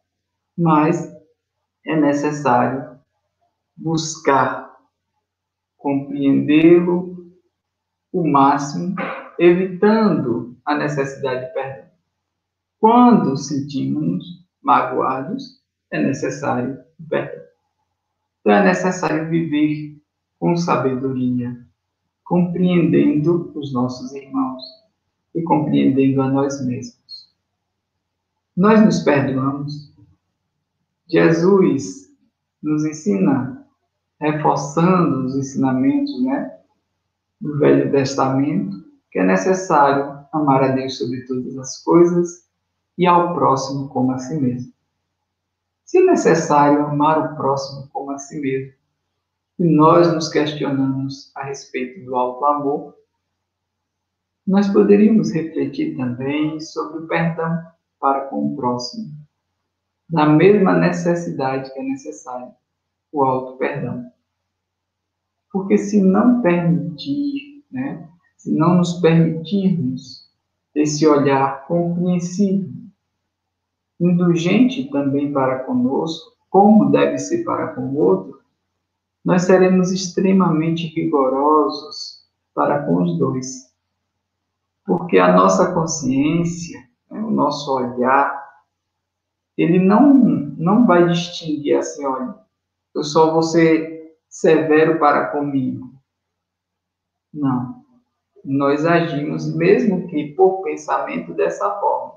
mas 0.57 1.13
é 1.85 1.99
necessário 1.99 2.99
buscar 3.77 4.77
compreendê-lo 5.77 7.33
o 8.13 8.27
máximo, 8.27 8.95
evitando 9.39 10.57
a 10.65 10.77
necessidade 10.77 11.47
de 11.47 11.53
perdão. 11.53 11.89
Quando 12.79 13.37
sentimos 13.37 14.25
magoados, 14.63 15.63
é 15.91 16.03
necessário 16.03 16.79
perdão. 17.09 17.45
Então 18.41 18.53
é 18.53 18.65
necessário 18.65 19.29
viver 19.29 20.01
com 20.39 20.57
sabedoria, 20.57 21.57
compreendendo 22.25 23.53
os 23.57 23.73
nossos 23.73 24.15
irmãos 24.15 24.78
e 25.35 25.43
compreendendo 25.43 26.23
a 26.23 26.29
nós 26.29 26.65
mesmos. 26.65 27.33
Nós 28.57 28.85
nos 28.85 29.01
perdoamos, 29.01 29.93
Jesus 31.09 32.09
nos 32.63 32.85
ensina, 32.85 33.67
reforçando 34.21 35.27
os 35.27 35.37
ensinamentos 35.37 36.23
né, 36.25 36.59
do 37.41 37.59
Velho 37.59 37.91
Testamento, 37.91 38.85
que 39.11 39.19
é 39.19 39.25
necessário 39.25 40.27
amar 40.33 40.63
a 40.63 40.69
Deus 40.69 40.99
sobre 40.99 41.23
todas 41.23 41.57
as 41.57 41.83
coisas 41.83 42.49
e 42.99 43.07
ao 43.07 43.35
próximo 43.35 43.89
como 43.89 44.13
a 44.13 44.19
si 44.19 44.39
mesmo. 44.39 44.73
Se 45.85 45.99
é 45.99 46.05
necessário 46.05 46.85
amar 46.85 47.33
o 47.33 47.37
próximo 47.37 47.89
como 47.93 48.11
a 48.11 48.19
si 48.19 48.41
mesmo, 48.41 48.75
e 49.59 49.65
nós 49.65 50.13
nos 50.13 50.29
questionamos 50.29 51.33
a 51.35 51.45
respeito 51.45 52.05
do 52.05 52.15
alto 52.15 52.45
amor, 52.45 52.98
nós 54.49 54.67
poderíamos 54.67 55.31
refletir 55.31 55.95
também 55.95 56.59
sobre 56.59 57.01
o 57.01 57.07
perdão 57.07 57.63
para 58.01 58.23
com 58.29 58.47
o 58.47 58.57
próximo, 58.57 59.13
na 60.11 60.27
mesma 60.27 60.73
necessidade 60.73 61.71
que 61.71 61.79
é 61.79 61.83
necessário, 61.83 62.55
o 63.13 63.23
alto 63.23 63.59
perdão. 63.59 64.11
Porque 65.53 65.77
se 65.77 66.03
não 66.03 66.41
permitir, 66.41 67.63
né, 67.71 68.09
se 68.39 68.51
não 68.57 68.77
nos 68.77 68.95
permitirmos 69.01 70.27
esse 70.75 71.07
olhar 71.07 71.67
compreensivo, 71.67 72.73
indulgente 74.01 74.91
também 74.91 75.31
para 75.31 75.65
conosco, 75.65 76.33
como 76.49 76.91
deve 76.91 77.19
ser 77.19 77.45
para 77.45 77.75
com 77.75 77.83
o 77.83 77.99
outro, 77.99 78.41
nós 79.23 79.43
seremos 79.43 79.93
extremamente 79.93 80.87
rigorosos 80.87 82.25
para 82.55 82.87
com 82.87 83.03
os 83.03 83.19
dois. 83.19 83.68
Porque 84.89 85.19
a 85.19 85.31
nossa 85.35 85.75
consciência, 85.75 86.81
né, 87.11 87.21
o 87.21 87.31
nosso 87.31 87.71
olhar, 87.75 88.43
ele 89.55 89.79
não, 89.79 90.15
não 90.15 90.87
vai 90.87 91.07
distinguir 91.07 91.77
assim, 91.77 92.07
olha, 92.07 92.35
eu 92.95 93.05
só 93.05 93.31
vou 93.31 93.43
ser 93.43 94.17
severo 94.31 94.99
para 94.99 95.27
comigo. 95.27 95.93
Não. 97.35 97.85
Nós 98.43 98.87
agimos, 98.87 99.55
mesmo 99.55 100.09
que 100.09 100.33
por 100.35 100.63
pensamento, 100.63 101.35
dessa 101.35 101.71
forma. 101.79 102.15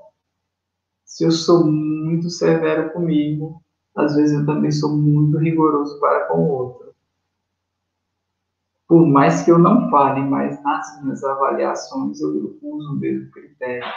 Se 1.04 1.24
eu 1.24 1.30
sou 1.30 1.66
muito 1.66 2.30
severo 2.30 2.90
comigo, 2.94 3.62
às 3.94 4.16
vezes 4.16 4.40
eu 4.40 4.46
também 4.46 4.72
sou 4.72 4.96
muito 4.96 5.36
rigoroso 5.36 6.00
para 6.00 6.24
com 6.28 6.38
o 6.38 6.48
outro. 6.48 6.81
Por 8.92 9.06
mais 9.06 9.42
que 9.42 9.50
eu 9.50 9.58
não 9.58 9.88
fale, 9.88 10.20
mas 10.20 10.62
nas 10.62 11.02
minhas 11.02 11.24
avaliações 11.24 12.20
eu 12.20 12.58
uso 12.62 12.92
o 12.92 12.96
mesmo 12.96 13.30
critério, 13.30 13.90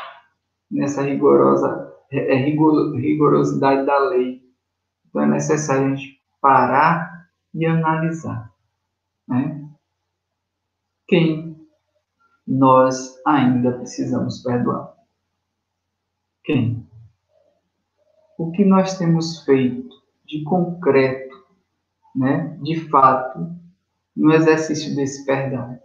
nessa 0.71 1.01
rigorosa 1.01 1.93
é, 2.09 2.33
é 2.33 2.45
rigorosidade 2.45 3.85
da 3.85 3.99
lei. 4.07 4.41
Então 5.05 5.23
é 5.23 5.25
necessário 5.25 5.87
a 5.87 5.95
gente 5.95 6.17
parar 6.39 7.27
e 7.53 7.65
analisar. 7.65 8.53
Né? 9.27 9.67
Quem 11.09 11.67
nós 12.47 13.21
ainda 13.27 13.73
precisamos 13.73 14.41
perdoar? 14.43 14.95
Quem? 16.45 16.87
O 18.37 18.49
que 18.49 18.63
nós 18.63 18.97
temos 18.97 19.43
feito 19.43 19.93
de 20.25 20.41
concreto, 20.45 21.35
né, 22.15 22.57
de 22.61 22.89
fato, 22.89 23.64
no 24.15 24.33
exercício 24.33 24.95
desse 24.95 25.25
perdão? 25.25 25.79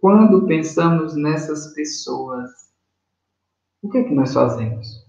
Quando 0.00 0.46
pensamos 0.46 1.14
nessas 1.14 1.72
pessoas, 1.74 2.50
o 3.82 3.88
que 3.88 3.98
é 3.98 4.04
que 4.04 4.14
nós 4.14 4.34
fazemos? 4.34 5.06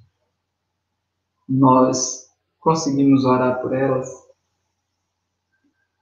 Nós 1.50 2.28
conseguimos 2.60 3.26
orar 3.26 3.62
por 3.62 3.74
elas? 3.74 4.10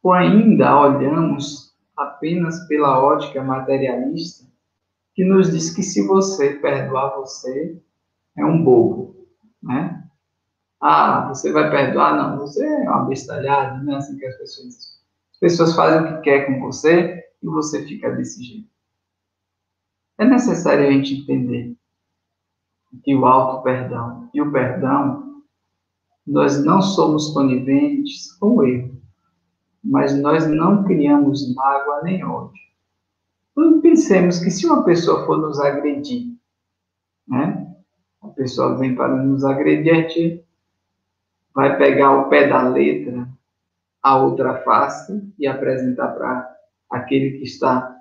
Ou 0.04 0.14
ainda 0.14 0.78
olhamos 0.78 1.76
apenas 1.96 2.68
pela 2.68 3.00
ótica 3.00 3.44
materialista 3.44 4.46
que 5.14 5.24
nos 5.24 5.52
diz 5.52 5.74
que 5.74 5.84
se 5.84 6.06
você 6.08 6.56
perdoar 6.56 7.16
você 7.16 7.82
é 8.38 8.46
um 8.46 8.64
bobo, 8.64 9.28
né? 9.62 10.04
Ah, 10.80 11.28
você 11.28 11.52
vai 11.52 11.70
perdoar? 11.70 12.16
Não, 12.16 12.40
você 12.40 12.66
é 12.66 12.90
uma 12.90 13.06
bestalhada, 13.06 13.84
não 13.84 13.94
é 13.94 13.98
assim 13.98 14.18
que 14.18 14.26
as 14.26 14.38
pessoas 14.38 14.76
As 14.76 15.01
pessoas 15.42 15.76
fazem 15.76 16.02
o 16.02 16.16
que 16.18 16.22
quer 16.22 16.46
com 16.46 16.60
você 16.62 17.26
e 17.42 17.48
você 17.48 17.84
fica 17.86 18.12
desse 18.12 18.42
jeito. 18.44 18.70
É 20.20 20.24
necessário 20.24 20.88
a 20.88 20.92
gente 20.92 21.16
entender 21.16 21.76
que 23.04 23.16
o 23.16 23.26
alto 23.26 23.64
perdão 23.64 24.30
e 24.34 24.42
o 24.42 24.52
perdão, 24.52 25.42
nós 26.28 26.64
não 26.64 26.82
somos 26.82 27.34
coniventes 27.34 28.32
com 28.34 28.58
o 28.58 28.64
erro, 28.64 29.02
mas 29.84 30.16
nós 30.22 30.48
não 30.48 30.84
criamos 30.84 31.54
mágoa 31.56 32.04
nem 32.04 32.24
ódio. 32.24 32.62
Não 33.56 33.82
pensemos 33.82 34.38
que 34.38 34.52
se 34.52 34.68
uma 34.68 34.84
pessoa 34.84 35.26
for 35.26 35.40
nos 35.40 35.60
agredir, 35.60 36.36
né? 37.28 37.76
A 38.22 38.28
pessoa 38.28 38.78
vem 38.78 38.96
para 38.96 39.16
nos 39.24 39.44
agredir, 39.44 39.92
a 39.92 39.96
gente 39.96 40.46
vai 41.54 41.76
pegar 41.78 42.12
o 42.12 42.30
pé 42.30 42.48
da 42.48 42.70
letra, 42.70 43.28
a 44.02 44.18
outra 44.18 44.64
face, 44.64 45.34
e 45.38 45.48
apresentar 45.48 46.10
para 46.10 46.58
aquele 46.90 47.38
que 47.38 47.44
está 47.44 47.98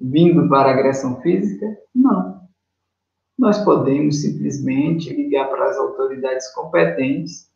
vindo 0.00 0.48
para 0.48 0.70
agressão 0.70 1.20
física? 1.20 1.66
Não. 1.94 2.42
Nós 3.38 3.58
podemos 3.64 4.22
simplesmente 4.22 5.14
ligar 5.14 5.48
para 5.48 5.70
as 5.70 5.76
autoridades 5.76 6.52
competentes, 6.54 7.50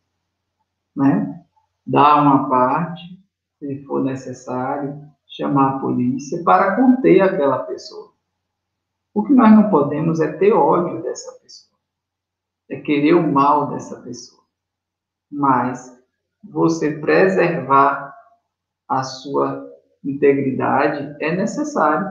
né? 0.95 1.43
dar 1.85 2.21
uma 2.21 2.49
parte, 2.49 3.01
se 3.59 3.83
for 3.85 4.03
necessário, 4.03 5.01
chamar 5.27 5.75
a 5.75 5.79
polícia 5.79 6.43
para 6.43 6.75
conter 6.75 7.21
aquela 7.21 7.59
pessoa. 7.63 8.11
O 9.13 9.23
que 9.23 9.33
nós 9.33 9.51
não 9.51 9.69
podemos 9.69 10.19
é 10.19 10.31
ter 10.33 10.53
ódio 10.53 11.01
dessa 11.01 11.31
pessoa, 11.41 11.77
é 12.69 12.79
querer 12.79 13.13
o 13.13 13.31
mal 13.31 13.69
dessa 13.69 13.99
pessoa 14.01 14.39
mas 15.31 15.98
você 16.43 16.99
preservar 16.99 18.13
a 18.87 19.03
sua 19.03 19.67
integridade 20.03 21.15
é 21.19 21.35
necessário. 21.35 22.07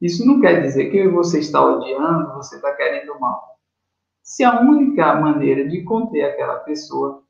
Isso 0.00 0.26
não 0.26 0.40
quer 0.40 0.62
dizer 0.62 0.90
que 0.90 1.08
você 1.08 1.40
está 1.40 1.62
odiando, 1.62 2.34
você 2.34 2.56
está 2.56 2.72
querendo 2.74 3.18
mal. 3.20 3.56
Se 4.22 4.42
a 4.44 4.60
única 4.60 5.14
maneira 5.14 5.68
de 5.68 5.82
conter 5.82 6.24
aquela 6.24 6.60
pessoa 6.60 7.22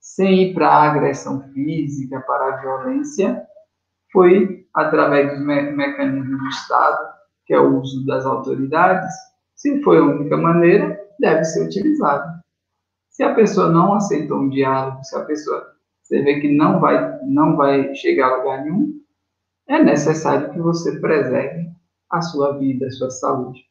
sem 0.00 0.42
ir 0.42 0.54
para 0.54 0.68
a 0.68 0.90
agressão 0.90 1.42
física, 1.52 2.20
para 2.20 2.54
a 2.54 2.56
violência, 2.58 3.46
foi 4.12 4.66
através 4.74 5.30
dos 5.30 5.44
me 5.44 5.62
mecanismos 5.72 6.38
do 6.38 6.48
Estado, 6.48 7.14
que 7.46 7.54
é 7.54 7.58
o 7.58 7.80
uso 7.80 8.04
das 8.06 8.24
autoridades, 8.24 9.12
se 9.54 9.82
foi 9.82 9.98
a 9.98 10.02
única 10.02 10.36
maneira, 10.36 10.98
deve 11.18 11.44
ser 11.44 11.66
utilizado. 11.66 12.43
Se 13.14 13.22
a 13.22 13.32
pessoa 13.32 13.70
não 13.70 13.94
aceitou 13.94 14.40
um 14.40 14.48
diálogo, 14.48 15.04
se 15.04 15.16
a 15.16 15.24
pessoa 15.24 15.72
você 16.02 16.20
vê 16.20 16.40
que 16.40 16.48
não 16.48 16.80
vai, 16.80 17.20
não 17.22 17.56
vai 17.56 17.94
chegar 17.94 18.26
a 18.26 18.36
lugar 18.38 18.64
nenhum, 18.64 19.00
é 19.68 19.80
necessário 19.80 20.50
que 20.50 20.58
você 20.58 20.98
preserve 20.98 21.70
a 22.10 22.20
sua 22.20 22.58
vida, 22.58 22.88
a 22.88 22.90
sua 22.90 23.10
saúde. 23.10 23.64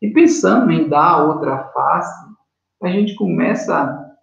E 0.00 0.12
pensando 0.12 0.70
em 0.70 0.88
dar 0.88 1.26
outra 1.26 1.64
face, 1.74 2.28
a 2.84 2.88
gente 2.88 3.16
começa 3.16 4.16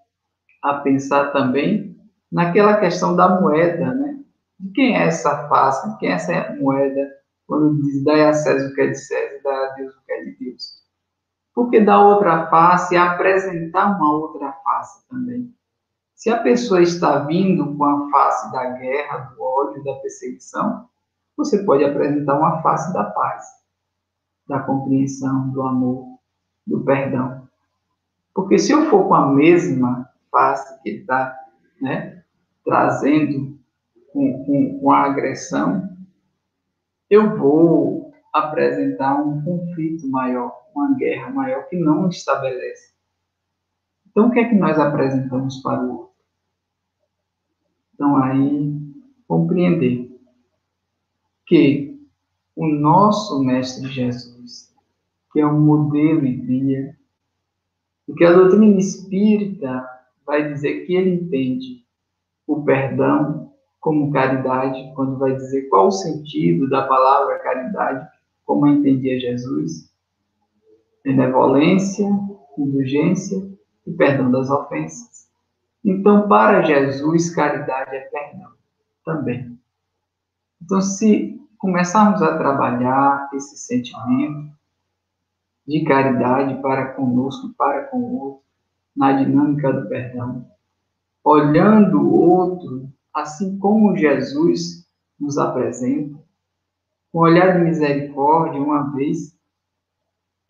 a 0.63 0.73
pensar 0.75 1.33
também 1.33 1.93
naquela 2.31 2.77
questão 2.77 3.13
da 3.13 3.41
moeda, 3.41 3.93
né? 3.93 4.19
De 4.57 4.71
quem 4.71 4.95
é 4.95 5.07
essa 5.07 5.49
face, 5.49 5.97
quem 5.99 6.11
é 6.11 6.13
essa 6.13 6.55
moeda, 6.61 7.11
quando 7.45 7.81
diz 7.81 8.05
dai 8.05 8.25
a 8.25 8.33
César 8.33 8.69
o 8.69 8.73
que 8.73 8.81
é 8.81 8.87
de 8.87 8.97
César, 8.97 9.41
dai 9.43 9.65
a 9.65 9.73
Deus 9.73 9.93
o 9.93 10.05
que 10.05 10.13
é 10.13 10.23
de 10.23 10.37
Deus. 10.39 10.84
Porque 11.55 11.79
da 11.79 11.99
outra 12.05 12.47
face, 12.49 12.97
apresentar 12.97 13.95
uma 13.95 14.11
outra 14.11 14.51
face 14.51 15.07
também. 15.07 15.55
Se 16.13 16.29
a 16.29 16.43
pessoa 16.43 16.81
está 16.81 17.19
vindo 17.19 17.75
com 17.77 17.83
a 17.85 18.11
face 18.11 18.51
da 18.51 18.71
guerra, 18.71 19.17
do 19.33 19.41
ódio, 19.41 19.83
da 19.83 19.93
perseguição, 19.95 20.89
você 21.37 21.63
pode 21.63 21.83
apresentar 21.83 22.37
uma 22.37 22.61
face 22.61 22.93
da 22.93 23.05
paz, 23.05 23.45
da 24.47 24.59
compreensão, 24.59 25.49
do 25.49 25.61
amor, 25.61 26.19
do 26.67 26.83
perdão. 26.83 27.47
Porque 28.33 28.59
se 28.59 28.73
eu 28.73 28.89
for 28.89 29.07
com 29.07 29.15
a 29.15 29.27
mesma 29.27 30.09
face 30.29 30.81
que 30.81 30.89
ele 30.89 31.01
está 31.01 31.37
né, 31.81 32.23
trazendo 32.65 33.57
com, 34.11 34.45
com, 34.45 34.79
com 34.79 34.91
a 34.91 35.05
agressão, 35.05 35.89
eu 37.09 37.37
vou 37.37 38.04
apresentar 38.35 39.21
um 39.21 39.41
conflito 39.43 40.07
maior 40.07 40.65
uma 40.75 40.93
guerra 40.95 41.31
maior 41.31 41.67
que 41.69 41.77
não 41.77 42.09
estabelece. 42.09 42.93
Então, 44.07 44.27
o 44.27 44.31
que 44.31 44.39
é 44.39 44.49
que 44.49 44.55
nós 44.55 44.77
apresentamos 44.77 45.61
para 45.61 45.81
o 45.81 45.91
outro? 45.91 46.15
Então, 47.93 48.17
aí, 48.17 48.75
compreender 49.27 50.11
que 51.45 51.97
o 52.55 52.67
nosso 52.67 53.41
Mestre 53.43 53.87
Jesus, 53.89 54.73
que 55.31 55.39
é 55.39 55.47
um 55.47 55.59
modelo 55.59 56.25
e 56.25 56.35
guia, 56.35 56.97
e 58.07 58.13
que 58.13 58.25
a 58.25 58.33
doutrina 58.33 58.77
espírita 58.77 59.87
vai 60.25 60.51
dizer 60.51 60.85
que 60.85 60.93
ele 60.93 61.15
entende 61.15 61.85
o 62.45 62.63
perdão 62.63 63.53
como 63.79 64.11
caridade, 64.11 64.91
quando 64.95 65.17
vai 65.17 65.35
dizer 65.35 65.63
qual 65.69 65.87
o 65.87 65.91
sentido 65.91 66.69
da 66.69 66.87
palavra 66.87 67.39
caridade, 67.39 68.14
como 68.45 68.67
entendia 68.67 69.19
Jesus, 69.19 69.91
benevolência, 71.03 72.07
indulgência 72.57 73.37
e 73.85 73.91
perdão 73.91 74.31
das 74.31 74.49
ofensas. 74.49 75.29
Então, 75.83 76.27
para 76.27 76.63
Jesus, 76.63 77.33
caridade 77.33 77.95
é 77.95 78.01
perdão 78.01 78.51
também. 79.03 79.59
Então, 80.61 80.81
se 80.81 81.39
começarmos 81.57 82.21
a 82.21 82.37
trabalhar 82.37 83.29
esse 83.33 83.57
sentimento 83.57 84.53
de 85.67 85.83
caridade 85.83 86.61
para 86.61 86.93
conosco, 86.93 87.53
para 87.57 87.85
com 87.85 87.97
o 87.97 88.19
outro, 88.19 88.45
na 88.95 89.13
dinâmica 89.13 89.73
do 89.73 89.89
perdão, 89.89 90.47
olhando 91.23 92.01
o 92.01 92.13
outro 92.13 92.89
assim 93.13 93.57
como 93.57 93.95
Jesus 93.95 94.85
nos 95.19 95.37
apresenta, 95.37 96.24
com 97.15 97.21
olhar 97.21 97.53
de 97.53 97.63
misericórdia, 97.63 98.61
uma 98.61 98.93
vez 98.93 99.39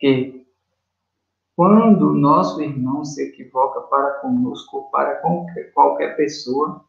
que 0.00 0.44
quando 1.54 2.12
nosso 2.12 2.60
irmão 2.60 3.04
se 3.04 3.22
equivoca 3.22 3.82
para 3.82 4.14
conosco 4.14 4.78
ou 4.78 4.90
para 4.90 5.22
qualquer 5.72 6.16
pessoa, 6.16 6.84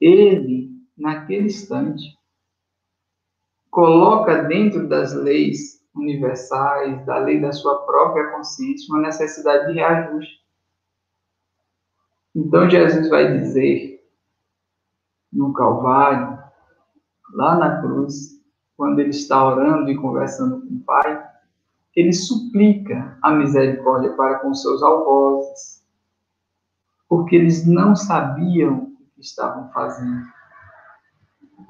ele, 0.00 0.68
naquele 0.98 1.44
instante, 1.44 2.18
coloca 3.70 4.42
dentro 4.42 4.88
das 4.88 5.14
leis 5.14 5.80
universais, 5.94 7.06
da 7.06 7.18
lei 7.18 7.40
da 7.40 7.52
sua 7.52 7.86
própria 7.86 8.32
consciência, 8.32 8.92
uma 8.92 9.02
necessidade 9.02 9.68
de 9.68 9.74
reajuste. 9.74 10.44
Então 12.34 12.68
Jesus 12.68 13.08
vai 13.08 13.38
dizer 13.38 14.04
no 15.32 15.52
Calvário, 15.52 16.36
lá 17.32 17.56
na 17.56 17.80
cruz, 17.80 18.41
quando 18.82 18.98
ele 18.98 19.10
está 19.10 19.46
orando 19.46 19.88
e 19.92 19.96
conversando 19.96 20.60
com 20.60 20.74
o 20.74 20.80
Pai, 20.80 21.24
ele 21.94 22.12
suplica 22.12 23.16
a 23.22 23.30
misericórdia 23.30 24.12
para 24.14 24.40
com 24.40 24.52
seus 24.52 24.82
algozes, 24.82 25.86
porque 27.08 27.36
eles 27.36 27.64
não 27.64 27.94
sabiam 27.94 28.92
o 29.00 29.06
que 29.14 29.20
estavam 29.20 29.70
fazendo. 29.70 30.26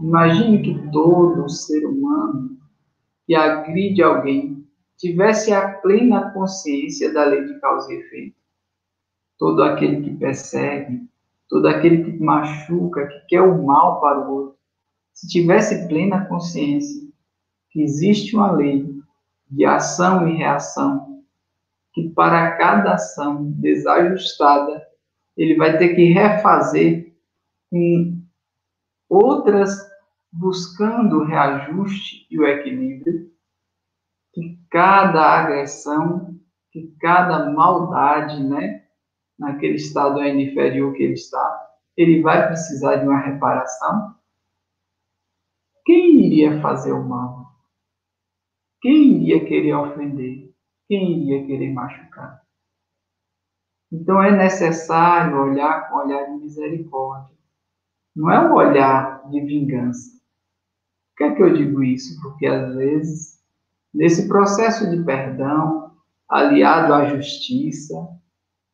Imagine 0.01 0.63
que 0.63 0.91
todo 0.91 1.51
ser 1.51 1.85
humano 1.85 2.57
que 3.27 3.35
agride 3.35 4.03
alguém 4.03 4.67
tivesse 4.97 5.53
a 5.53 5.69
plena 5.69 6.31
consciência 6.31 7.13
da 7.13 7.27
lei 7.27 7.45
de 7.45 7.61
causa 7.61 7.93
e 7.93 7.97
efeito. 7.99 8.37
Todo 9.37 9.63
aquele 9.63 10.01
que 10.01 10.17
persegue, 10.17 11.07
todo 11.47 11.69
aquele 11.69 12.05
que 12.05 12.25
machuca, 12.25 13.07
que 13.07 13.27
quer 13.27 13.43
o 13.43 13.63
mal 13.63 14.01
para 14.01 14.19
o 14.19 14.33
outro, 14.33 14.57
se 15.13 15.29
tivesse 15.29 15.87
plena 15.89 16.25
consciência 16.25 17.01
que 17.73 17.83
existe 17.83 18.37
uma 18.37 18.53
lei 18.53 18.87
de 19.51 19.64
ação 19.64 20.29
e 20.29 20.37
reação, 20.37 21.25
que 21.93 22.09
para 22.11 22.57
cada 22.57 22.95
ação 22.95 23.51
desajustada, 23.53 24.87
ele 25.37 25.57
vai 25.57 25.79
ter 25.79 25.95
que 25.95 26.12
refazer 26.12 27.14
com 27.70 28.23
outras 29.09 29.91
buscando 30.31 31.20
o 31.20 31.25
reajuste 31.25 32.27
e 32.31 32.39
o 32.39 32.47
equilíbrio, 32.47 33.31
que 34.33 34.59
cada 34.70 35.20
agressão, 35.20 36.39
que 36.70 36.95
cada 37.01 37.51
maldade, 37.51 38.43
né, 38.43 38.85
naquele 39.39 39.75
estado 39.75 40.18
ainda 40.18 40.41
inferior 40.41 40.95
que 40.95 41.03
ele 41.03 41.12
está, 41.14 41.70
ele 41.97 42.23
vai 42.23 42.47
precisar 42.47 42.97
de 42.97 43.07
uma 43.07 43.20
reparação. 43.20 44.14
Quem 45.85 46.25
iria 46.25 46.61
fazer 46.62 46.93
o 46.93 47.05
mal? 47.05 47.41
Quem 48.83 49.22
iria 49.22 49.45
querer 49.45 49.74
ofender? 49.74 50.53
Quem 50.89 51.22
iria 51.22 51.47
querer 51.47 51.72
machucar? 51.72 52.43
Então 53.93 54.20
é 54.20 54.37
necessário 54.37 55.41
olhar 55.41 55.89
com 55.89 55.99
olhar 55.99 56.24
de 56.24 56.41
misericórdia. 56.41 57.37
Não 58.16 58.28
é 58.28 58.41
um 58.41 58.53
olhar 58.53 59.22
de 59.30 59.41
vingança. 59.41 60.11
Por 61.11 61.16
que 61.18 61.24
é 61.24 61.35
que 61.35 61.43
eu 61.43 61.55
digo 61.55 61.85
isso? 61.85 62.20
Porque 62.22 62.45
às 62.45 62.74
vezes, 62.74 63.41
nesse 63.95 64.26
processo 64.26 64.91
de 64.91 65.05
perdão, 65.05 65.93
aliado 66.28 66.93
à 66.93 67.05
justiça, 67.05 67.95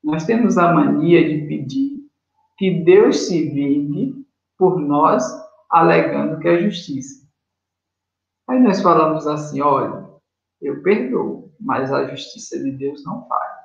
nós 0.03 0.25
temos 0.25 0.57
a 0.57 0.73
mania 0.73 1.29
de 1.29 1.47
pedir 1.47 2.09
que 2.57 2.83
Deus 2.83 3.27
se 3.27 3.51
vingue 3.51 4.25
por 4.57 4.81
nós, 4.81 5.23
alegando 5.69 6.41
que 6.41 6.49
é 6.49 6.63
justiça. 6.63 7.29
Aí 8.49 8.61
nós 8.61 8.81
falamos 8.81 9.27
assim: 9.27 9.61
olha, 9.61 9.98
eu 10.61 10.83
perdoo, 10.83 11.53
mas 11.61 11.93
a 11.93 12.07
justiça 12.09 12.59
de 12.59 12.73
Deus 12.73 13.05
não 13.05 13.27
faz. 13.27 13.59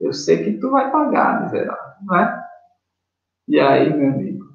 Eu 0.00 0.12
sei 0.12 0.44
que 0.44 0.58
tu 0.58 0.70
vai 0.70 0.90
pagar, 0.90 1.42
miserável, 1.42 1.94
não 2.02 2.16
é? 2.16 2.48
E 3.48 3.58
aí, 3.58 3.92
meu 3.92 4.12
amigo, 4.12 4.46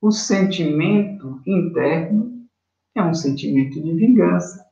o 0.00 0.10
sentimento 0.10 1.40
interno 1.46 2.46
é 2.94 3.02
um 3.02 3.14
sentimento 3.14 3.80
de 3.80 3.92
vingança. 3.94 4.64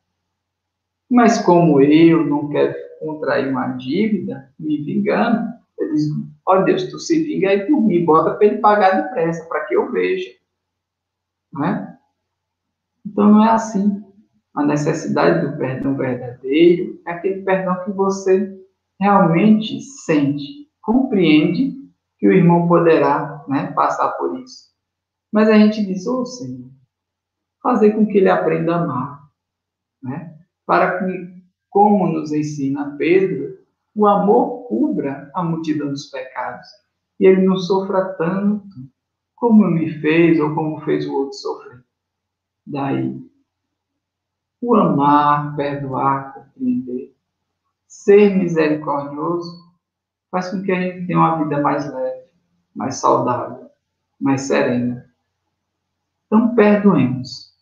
Mas 1.11 1.43
como 1.43 1.81
eu 1.81 2.25
não 2.25 2.49
quero 2.49 2.75
contrair 3.01 3.51
uma 3.51 3.69
dívida, 3.77 4.53
me 4.59 4.83
vingando, 4.83 5.53
eu 5.79 5.95
digo, 5.95 6.27
ó 6.47 6.59
oh, 6.59 6.65
Deus, 6.65 6.91
tu 6.91 6.99
se 6.99 7.23
vinga 7.23 7.51
aí 7.51 7.67
por 7.67 7.81
mim, 7.83 8.05
bota 8.05 8.35
para 8.35 8.47
ele 8.47 8.59
pagar 8.59 9.03
depressa, 9.03 9.45
para 9.47 9.65
que 9.67 9.75
eu 9.75 9.91
veja. 9.93 10.31
Não 11.53 11.65
é? 11.65 11.99
Então 13.05 13.31
não 13.31 13.45
é 13.45 13.51
assim. 13.51 14.02
A 14.55 14.65
necessidade 14.65 15.47
do 15.47 15.57
perdão 15.57 15.97
verdadeiro 15.97 17.01
é 17.07 17.13
aquele 17.13 17.43
perdão 17.43 17.83
que 17.85 17.91
você 17.91 18.61
realmente 19.01 19.81
sente, 19.81 20.71
compreende 20.81 21.73
que 22.19 22.29
o 22.29 22.33
irmão 22.33 22.69
poderá 22.69 23.45
né, 23.49 23.73
passar 23.73 24.11
por 24.13 24.39
isso. 24.39 24.71
Mas 25.33 25.49
a 25.49 25.59
gente 25.59 25.85
diz, 25.85 26.07
ô 26.07 26.21
oh, 26.21 26.27
Senhor, 26.27 26.71
fazer 27.63 27.93
com 27.93 28.07
que 28.07 28.19
ele 28.19 28.29
aprenda 28.29 28.77
a 28.77 28.83
amar, 28.83 29.29
né? 30.03 30.39
Para 30.67 30.99
que, 30.99 31.43
como 31.71 32.07
nos 32.07 32.33
ensina 32.33 32.97
Pedro, 32.99 33.59
o 33.95 34.07
amor 34.07 34.69
cubra 34.69 35.31
a 35.35 35.43
multidão 35.43 35.89
dos 35.89 36.11
pecados 36.11 36.67
e 37.19 37.27
ele 37.27 37.43
não 37.43 37.57
sofra 37.57 38.15
tanto 38.15 38.67
como 39.35 39.67
me 39.69 39.91
fez 40.01 40.39
ou 40.39 40.55
como 40.55 40.81
fez 40.83 41.09
o 41.09 41.15
outro 41.15 41.35
sofrer. 41.35 41.85
Daí, 42.67 43.21
o 44.63 44.77
amar, 44.77 45.57
perdoar, 45.57 46.35
compreender, 46.35 47.13
ser 47.89 48.37
misericordioso, 48.37 49.61
faz 50.31 50.51
com 50.51 50.63
que 50.63 50.71
a 50.71 50.81
gente 50.81 51.07
tenha 51.09 51.19
uma 51.19 51.43
vida 51.43 51.61
mais 51.61 51.93
leve, 51.93 52.31
mais 52.75 52.95
saudável, 52.97 53.69
mais 54.21 54.43
serena. 54.43 55.05
Então, 56.27 56.55
perdoemos. 56.55 57.53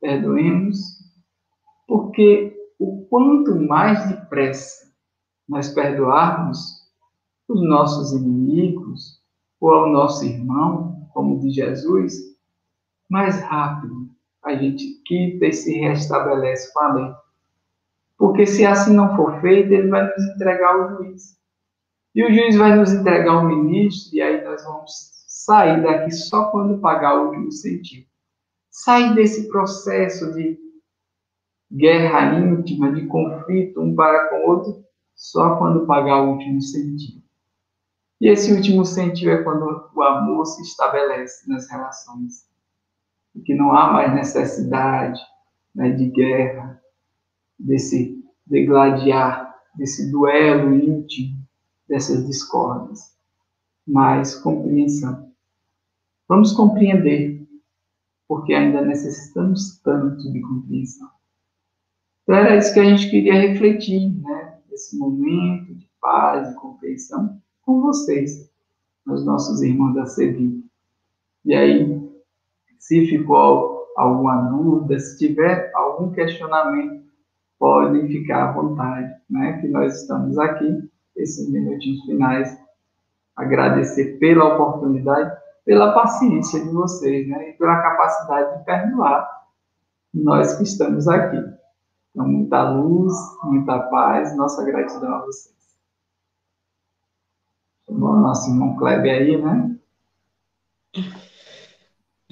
Perdoemos, 0.00 0.78
porque 1.86 2.56
o 2.78 3.04
quanto 3.04 3.60
mais 3.60 4.08
depressa 4.08 4.90
nós 5.46 5.68
perdoarmos 5.68 6.88
os 7.46 7.62
nossos 7.68 8.12
inimigos 8.12 9.22
ou 9.60 9.74
ao 9.74 9.90
nosso 9.90 10.24
irmão, 10.24 11.06
como 11.12 11.38
de 11.38 11.50
Jesus, 11.50 12.14
mais 13.10 13.42
rápido 13.42 14.08
a 14.44 14.54
gente 14.54 15.02
quita 15.04 15.46
e 15.46 15.52
se 15.52 15.78
restabelece 15.78 16.72
com 16.72 16.80
a 16.80 16.94
lei. 16.94 17.14
Porque 18.16 18.46
se 18.46 18.64
assim 18.66 18.94
não 18.94 19.16
for 19.16 19.40
feito, 19.40 19.72
ele 19.72 19.88
vai 19.88 20.04
nos 20.04 20.24
entregar 20.34 20.74
ao 20.74 20.96
juiz. 20.96 21.38
E 22.14 22.24
o 22.24 22.32
juiz 22.32 22.56
vai 22.56 22.76
nos 22.76 22.92
entregar 22.92 23.32
ao 23.32 23.46
ministro, 23.46 24.14
e 24.14 24.20
aí 24.20 24.44
nós 24.44 24.64
vamos 24.64 25.10
sair 25.26 25.82
daqui 25.82 26.10
só 26.10 26.50
quando 26.50 26.80
pagar 26.80 27.18
o 27.18 27.26
último 27.28 27.52
sentido. 27.52 28.06
Sair 28.70 29.14
desse 29.14 29.48
processo 29.48 30.32
de 30.34 30.58
guerra 31.72 32.34
íntima, 32.38 32.92
de 32.92 33.06
conflito 33.06 33.80
um 33.80 33.94
para 33.94 34.28
com 34.28 34.36
o 34.36 34.48
outro, 34.48 34.84
só 35.14 35.56
quando 35.56 35.86
pagar 35.86 36.22
o 36.22 36.32
último 36.32 36.60
centavo. 36.60 37.22
E 38.20 38.28
esse 38.28 38.52
último 38.52 38.84
centavo 38.84 39.30
é 39.30 39.42
quando 39.42 39.90
o 39.94 40.02
amor 40.02 40.44
se 40.46 40.62
estabelece 40.62 41.48
nas 41.48 41.70
relações. 41.70 42.49
Que 43.44 43.54
não 43.54 43.72
há 43.72 43.92
mais 43.92 44.14
necessidade 44.14 45.20
né, 45.74 45.90
de 45.90 46.06
guerra, 46.10 46.80
desse 47.58 48.22
degladiar, 48.46 49.54
desse 49.76 50.10
duelo 50.10 50.74
íntimo, 50.74 51.38
dessas 51.88 52.26
discórdias, 52.26 53.16
mas 53.86 54.34
compreensão. 54.34 55.30
Vamos 56.28 56.52
compreender, 56.52 57.46
porque 58.28 58.54
ainda 58.54 58.82
necessitamos 58.82 59.80
tanto 59.82 60.30
de 60.32 60.40
compreensão. 60.40 61.08
Então, 62.22 62.34
era 62.36 62.56
isso 62.56 62.72
que 62.72 62.80
a 62.80 62.84
gente 62.84 63.10
queria 63.10 63.34
refletir, 63.34 64.10
né? 64.22 64.58
esse 64.70 64.96
momento 64.96 65.74
de 65.74 65.88
paz 66.00 66.50
e 66.50 66.54
compreensão 66.54 67.40
com 67.62 67.80
vocês. 67.80 68.48
nos 69.04 69.24
nossos 69.24 69.60
irmãos 69.62 69.94
da 69.94 70.06
CEVI. 70.06 70.62
E 71.44 71.54
aí, 71.54 72.09
se 72.90 73.06
ficou 73.06 73.86
alguma 73.96 74.50
dúvida, 74.50 74.98
se 74.98 75.16
tiver 75.16 75.70
algum 75.76 76.10
questionamento, 76.10 77.04
podem 77.56 78.08
ficar 78.08 78.48
à 78.48 78.52
vontade, 78.52 79.14
né? 79.30 79.60
Que 79.60 79.68
nós 79.68 79.94
estamos 79.94 80.36
aqui, 80.36 80.90
esses 81.14 81.48
minutinhos 81.48 82.04
finais, 82.04 82.58
agradecer 83.36 84.18
pela 84.18 84.56
oportunidade, 84.56 85.40
pela 85.64 85.92
paciência 85.92 86.64
de 86.64 86.68
vocês, 86.70 87.28
né? 87.28 87.50
E 87.50 87.52
pela 87.52 87.80
capacidade 87.80 88.58
de 88.58 88.64
perdoar 88.64 89.46
nós 90.12 90.56
que 90.56 90.64
estamos 90.64 91.06
aqui. 91.06 91.38
Então, 92.10 92.26
muita 92.26 92.70
luz, 92.70 93.14
muita 93.44 93.78
paz, 93.84 94.36
nossa 94.36 94.64
gratidão 94.64 95.14
a 95.14 95.26
vocês. 95.26 95.54
Chamou 97.86 98.14
o 98.14 98.20
nosso 98.20 98.50
irmão 98.50 98.76
Kleber 98.76 99.14
aí, 99.14 99.40
né? 99.40 99.76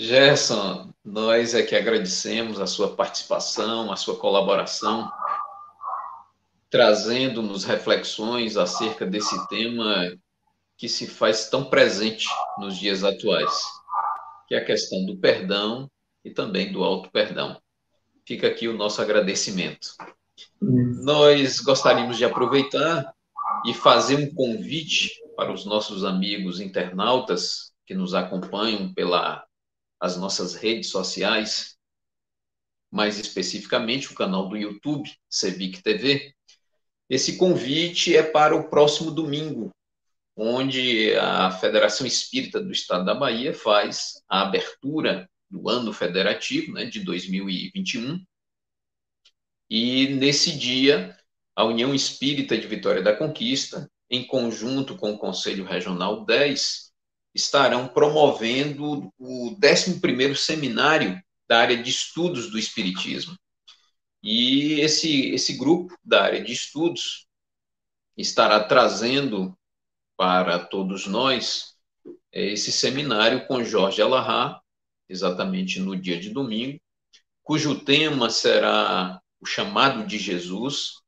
Gerson, 0.01 0.94
nós 1.05 1.55
é 1.55 1.62
que 1.64 1.74
agradecemos 1.74 2.61
a 2.61 2.68
sua 2.68 2.94
participação, 2.94 3.90
a 3.90 3.96
sua 3.96 4.16
colaboração, 4.16 5.11
trazendo-nos 6.70 7.64
reflexões 7.64 8.57
acerca 8.57 9.05
desse 9.05 9.49
tema 9.49 10.16
que 10.76 10.88
se 10.88 11.09
faz 11.09 11.51
tão 11.51 11.64
presente 11.64 12.28
nos 12.61 12.76
dias 12.78 13.03
atuais, 13.03 13.61
que 14.46 14.55
é 14.55 14.59
a 14.59 14.64
questão 14.64 15.05
do 15.05 15.18
perdão 15.18 15.90
e 16.24 16.30
também 16.30 16.70
do 16.70 16.84
auto-perdão. 16.84 17.61
Fica 18.24 18.46
aqui 18.46 18.68
o 18.68 18.76
nosso 18.76 19.03
agradecimento. 19.03 19.96
Nós 20.62 21.59
gostaríamos 21.59 22.16
de 22.16 22.24
aproveitar 22.24 23.12
e 23.66 23.74
fazer 23.74 24.14
um 24.14 24.32
convite 24.32 25.11
para 25.36 25.53
os 25.53 25.64
nossos 25.64 26.05
amigos 26.05 26.61
internautas 26.61 27.72
que 27.84 27.96
nos 27.96 28.14
acompanham 28.14 28.94
pela 28.94 29.47
as 30.01 30.16
nossas 30.16 30.55
redes 30.55 30.90
sociais, 30.90 31.76
mais 32.90 33.18
especificamente 33.18 34.11
o 34.11 34.14
canal 34.14 34.49
do 34.49 34.57
YouTube, 34.57 35.11
Cevic 35.28 35.82
TV. 35.82 36.34
Esse 37.09 37.36
convite 37.36 38.16
é 38.16 38.22
para 38.22 38.55
o 38.55 38.68
próximo 38.68 39.11
domingo, 39.11 39.70
onde 40.36 41.14
a 41.16 41.51
Federação 41.51 42.07
Espírita 42.07 42.61
do 42.61 42.70
Estado 42.70 43.05
da 43.05 43.14
Bahia 43.14 43.53
faz 43.53 44.22
a 44.28 44.42
abertura 44.42 45.28
do 45.51 45.68
ano 45.68 45.92
federativo, 45.92 46.72
né, 46.72 46.84
de 46.84 47.01
2021. 47.01 48.22
E 49.70 50.09
nesse 50.09 50.57
dia, 50.57 51.16
a 51.57 51.64
União 51.64 51.94
Espírita 51.94 52.57
de 52.57 52.66
Vitória 52.66 53.03
da 53.03 53.16
Conquista, 53.16 53.90
em 54.11 54.26
conjunto 54.26 54.96
com 54.96 55.12
o 55.12 55.18
Conselho 55.18 55.64
Regional 55.64 56.24
10, 56.24 56.88
estarão 57.35 57.89
promovendo 57.89 59.12
o 59.18 59.57
11º 59.59 60.35
seminário 60.35 61.20
da 61.49 61.61
área 61.61 61.76
de 61.76 61.91
estudos 61.91 62.51
do 62.51 62.59
Espiritismo. 62.59 63.37
E 64.22 64.81
esse, 64.81 65.31
esse 65.31 65.57
grupo 65.57 65.97
da 66.05 66.24
área 66.24 66.43
de 66.43 66.53
estudos 66.53 67.26
estará 68.16 68.64
trazendo 68.64 69.57
para 70.16 70.59
todos 70.59 71.07
nós 71.07 71.76
esse 72.33 72.70
seminário 72.72 73.47
com 73.47 73.64
Jorge 73.64 74.03
Alahá, 74.03 74.61
exatamente 75.09 75.81
no 75.81 75.97
dia 75.97 76.18
de 76.18 76.31
domingo, 76.31 76.79
cujo 77.43 77.81
tema 77.85 78.29
será 78.29 79.20
o 79.41 79.47
chamado 79.47 80.07
de 80.07 80.18
Jesus. 80.18 81.01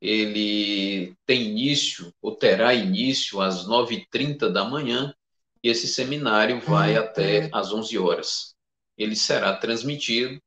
Ele 0.00 1.14
tem 1.26 1.42
início, 1.42 2.12
ou 2.20 2.36
terá 2.36 2.74
início, 2.74 3.40
às 3.40 3.66
9h30 3.66 4.50
da 4.52 4.64
manhã, 4.64 5.14
e 5.62 5.68
esse 5.68 5.86
seminário 5.86 6.60
vai 6.60 6.96
até 6.96 7.48
às 7.52 7.72
11 7.72 7.96
horas. 7.98 8.54
Ele 8.96 9.14
será 9.14 9.56
transmitido 9.56 10.40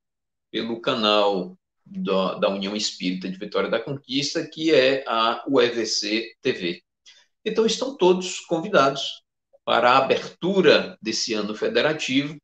pelo 0.51 0.81
canal 0.81 1.57
da, 1.85 2.35
da 2.35 2.49
União 2.49 2.75
Espírita 2.75 3.29
de 3.29 3.37
Vitória 3.37 3.69
da 3.69 3.79
Conquista, 3.79 4.45
que 4.45 4.73
é 4.73 5.03
a 5.07 5.43
UEVC 5.47 6.35
TV. 6.41 6.81
Então, 7.43 7.65
estão 7.65 7.95
todos 7.95 8.39
convidados 8.41 9.23
para 9.63 9.91
a 9.91 9.97
abertura 9.97 10.97
desse 11.01 11.33
ano 11.33 11.55
federativo 11.55 12.37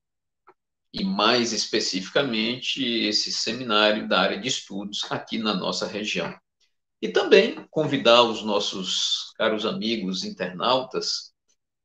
e 0.94 1.04
mais 1.04 1.54
especificamente 1.54 2.84
esse 2.84 3.32
seminário 3.32 4.08
da 4.08 4.20
área 4.20 4.40
de 4.40 4.48
estudos 4.48 5.06
aqui 5.10 5.38
na 5.38 5.54
nossa 5.54 5.88
região. 5.88 6.36
E 7.02 7.10
também 7.10 7.66
convidar 7.70 8.24
os 8.24 8.44
nossos 8.44 9.34
caros 9.38 9.66
amigos 9.66 10.24
internautas 10.24 11.31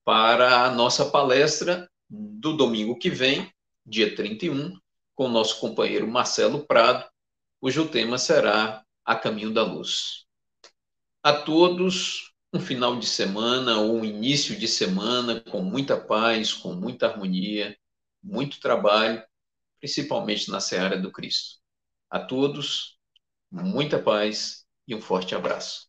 para 0.07 0.65
a 0.65 0.71
nossa 0.71 1.11
palestra 1.11 1.91
do 2.09 2.57
domingo 2.57 2.97
que 2.97 3.11
vem, 3.11 3.53
dia 3.85 4.15
31, 4.15 4.79
com 5.17 5.25
o 5.25 5.29
nosso 5.29 5.59
companheiro 5.59 6.07
Marcelo 6.07 6.65
Prado, 6.65 7.05
cujo 7.61 7.89
tema 7.89 8.17
será 8.17 8.85
A 9.05 9.17
Caminho 9.17 9.53
da 9.53 9.65
Luz. 9.65 10.25
A 11.25 11.33
todos, 11.33 12.33
um 12.53 12.61
final 12.61 12.97
de 13.01 13.07
semana 13.07 13.81
ou 13.81 13.97
um 13.97 14.05
início 14.05 14.57
de 14.57 14.69
semana 14.69 15.41
com 15.41 15.61
muita 15.61 16.01
paz, 16.01 16.55
com 16.55 16.73
muita 16.73 17.09
harmonia, 17.09 17.77
muito 18.23 18.61
trabalho, 18.61 19.21
principalmente 19.81 20.49
na 20.53 20.61
seara 20.61 20.97
do 20.97 21.11
Cristo. 21.11 21.59
A 22.09 22.21
todos, 22.21 22.97
muita 23.51 24.01
paz 24.01 24.65
e 24.87 24.95
um 24.95 25.01
forte 25.01 25.35
abraço. 25.35 25.89